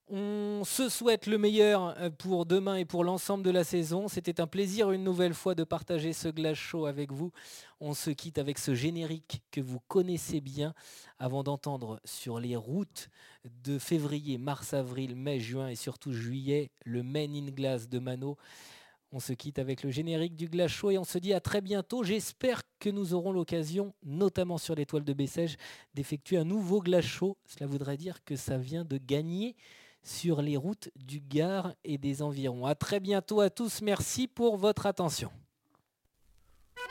On 0.07 0.61
se 0.65 0.87
souhaite 0.87 1.25
le 1.25 1.39
meilleur 1.39 1.95
euh, 1.97 2.11
pour 2.11 2.45
demain 2.45 2.75
et 2.75 2.85
pour 2.85 3.03
l'ensemble 3.03 3.43
de 3.43 3.49
la 3.49 3.63
saison. 3.63 4.07
C'était 4.07 4.39
un 4.39 4.45
plaisir 4.45 4.91
une 4.91 5.03
nouvelle 5.03 5.33
fois 5.33 5.55
de 5.55 5.63
partager 5.63 6.13
ce 6.13 6.27
glace 6.27 6.57
show 6.59 6.85
avec 6.85 7.11
vous. 7.11 7.31
On 7.79 7.95
se 7.95 8.11
quitte 8.11 8.37
avec 8.37 8.59
ce 8.59 8.75
générique 8.75 9.41
que 9.49 9.61
vous 9.61 9.79
connaissez 9.87 10.41
bien 10.41 10.75
avant 11.17 11.41
d'entendre 11.41 11.99
sur 12.05 12.39
les 12.39 12.55
routes 12.55 13.09
de 13.63 13.79
février, 13.79 14.37
mars, 14.37 14.75
avril, 14.75 15.15
mai, 15.15 15.39
juin 15.39 15.69
et 15.69 15.75
surtout 15.75 16.13
juillet 16.13 16.69
le 16.83 17.01
Men 17.01 17.33
in 17.35 17.49
Glass 17.49 17.89
de 17.89 17.97
Mano. 17.97 18.37
On 19.11 19.19
se 19.19 19.33
quitte 19.33 19.57
avec 19.57 19.81
le 19.81 19.89
générique 19.89 20.35
du 20.35 20.47
glace 20.49 20.71
show 20.71 20.91
et 20.91 20.99
on 20.99 21.03
se 21.03 21.17
dit 21.17 21.33
à 21.33 21.39
très 21.39 21.61
bientôt. 21.61 22.03
J'espère 22.03 22.61
que 22.79 22.89
nous 22.89 23.15
aurons 23.15 23.31
l'occasion, 23.31 23.95
notamment 24.03 24.59
sur 24.59 24.75
l'étoile 24.75 25.03
de 25.03 25.13
Bessèges, 25.13 25.57
d'effectuer 25.95 26.37
un 26.37 26.43
nouveau 26.43 26.79
glace 26.79 27.05
show. 27.05 27.37
Cela 27.45 27.65
voudrait 27.65 27.97
dire 27.97 28.23
que 28.23 28.35
ça 28.35 28.57
vient 28.57 28.85
de 28.85 28.97
gagner 28.97 29.55
sur 30.05 30.41
les 30.41 30.55
routes 30.55 30.89
du 30.95 31.19
Gard 31.19 31.73
et 31.83 31.97
des 31.97 32.21
environs. 32.21 32.65
A 32.65 32.75
très 32.75 32.99
bientôt 32.99 33.41
à 33.41 33.49
tous, 33.49 33.81
merci 33.81 34.27
pour 34.27 34.55
votre 34.55 34.85
attention. 34.85 35.31
Et 36.77 36.81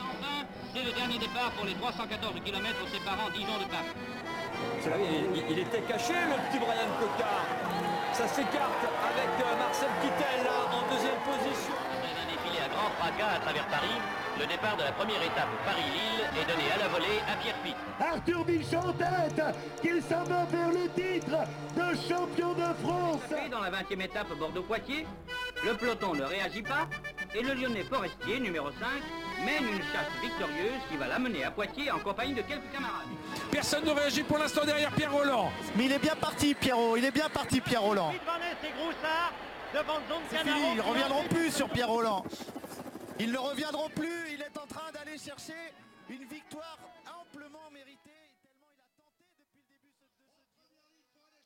enfin, 0.00 0.46
c'est 0.74 0.82
le 0.82 0.90
dernier 0.92 1.18
départ 1.18 1.52
pour 1.56 1.66
les 1.66 1.74
314 1.74 2.34
km 2.44 2.88
séparant 2.90 3.30
Dijon 3.30 3.58
de 3.62 3.66
Paris. 3.70 3.94
Il, 4.84 4.90
il, 5.50 5.58
était 5.60 5.82
caché 5.82 6.12
le 6.12 6.36
petit 6.50 6.58
Brian 6.58 6.90
Cocard. 6.98 7.46
Ça 8.12 8.26
s'écarte 8.28 8.84
avec 9.06 9.30
euh, 9.40 9.56
Marcel 9.58 9.88
Kittel 10.02 10.46
en 10.50 10.82
deuxième 10.92 11.20
position. 11.24 11.74
Après 11.94 12.10
un 12.10 12.26
défilé 12.26 12.58
à 12.60 12.68
grand 12.68 12.90
fracas 12.98 13.36
à 13.36 13.38
travers 13.40 13.66
Paris, 13.68 14.00
le 14.38 14.46
départ 14.46 14.76
de 14.76 14.82
la 14.82 14.92
première 14.92 15.22
étape 15.22 15.48
Paris-Lille 15.64 16.24
est 16.40 16.50
donné 16.50 16.70
à 16.72 16.78
la 16.78 16.88
volée 16.88 17.20
à 17.28 17.36
Pierre 17.36 17.56
Pitt. 17.62 17.76
Arthur 18.00 18.44
Bichon 18.44 18.78
en 18.78 18.92
tête, 18.92 19.42
qu'il 19.80 20.02
s'en 20.02 20.24
va 20.24 20.44
vers 20.44 20.68
le 20.68 20.88
titre 20.90 21.38
de 21.76 21.96
champion 22.08 22.52
de 22.54 22.74
France. 22.82 23.20
Dans 23.50 23.60
la 23.60 23.70
20e 23.70 24.02
étape 24.02 24.32
Bordeaux-Poitiers, 24.38 25.06
le 25.64 25.74
peloton 25.74 26.14
ne 26.14 26.24
réagit 26.24 26.62
pas 26.62 26.88
et 27.34 27.42
le 27.42 27.54
Lyonnais 27.54 27.84
Forestier, 27.84 28.40
numéro 28.40 28.70
5, 28.70 29.44
mène 29.44 29.68
une 29.68 29.82
chasse 29.82 30.22
victorieuse 30.22 30.80
qui 30.90 30.96
va 30.96 31.08
l'amener 31.08 31.44
à 31.44 31.50
Poitiers 31.50 31.90
en 31.90 31.98
compagnie 31.98 32.34
de 32.34 32.42
quelques 32.42 32.70
camarades. 32.72 33.06
Personne 33.50 33.84
ne 33.84 33.90
réagit 33.90 34.22
pour 34.22 34.38
l'instant 34.38 34.64
derrière 34.64 34.90
Pierre 34.92 35.12
Roland. 35.12 35.50
Mais 35.76 35.86
il 35.86 35.92
est 35.92 35.98
bien 35.98 36.16
parti 36.16 36.54
Pierrot, 36.54 36.96
il 36.96 37.04
est 37.04 37.10
bien 37.10 37.28
parti 37.28 37.60
Pierre 37.60 37.82
Roland. 37.82 38.12
C'est 40.30 40.38
fini, 40.38 40.60
ils 40.72 40.76
ne 40.76 40.82
reviendront 40.82 41.24
plus 41.24 41.50
sur 41.50 41.68
Pierre 41.68 41.88
Roland. 41.88 42.24
Ils 43.20 43.30
ne 43.30 43.38
reviendront 43.38 43.88
plus, 43.90 44.32
il 44.32 44.42
est 44.42 44.58
en 44.58 44.66
train 44.66 44.90
d'aller 44.92 45.16
chercher 45.18 45.72
une 46.10 46.24
victoire 46.24 46.78
amplement. 47.20 47.63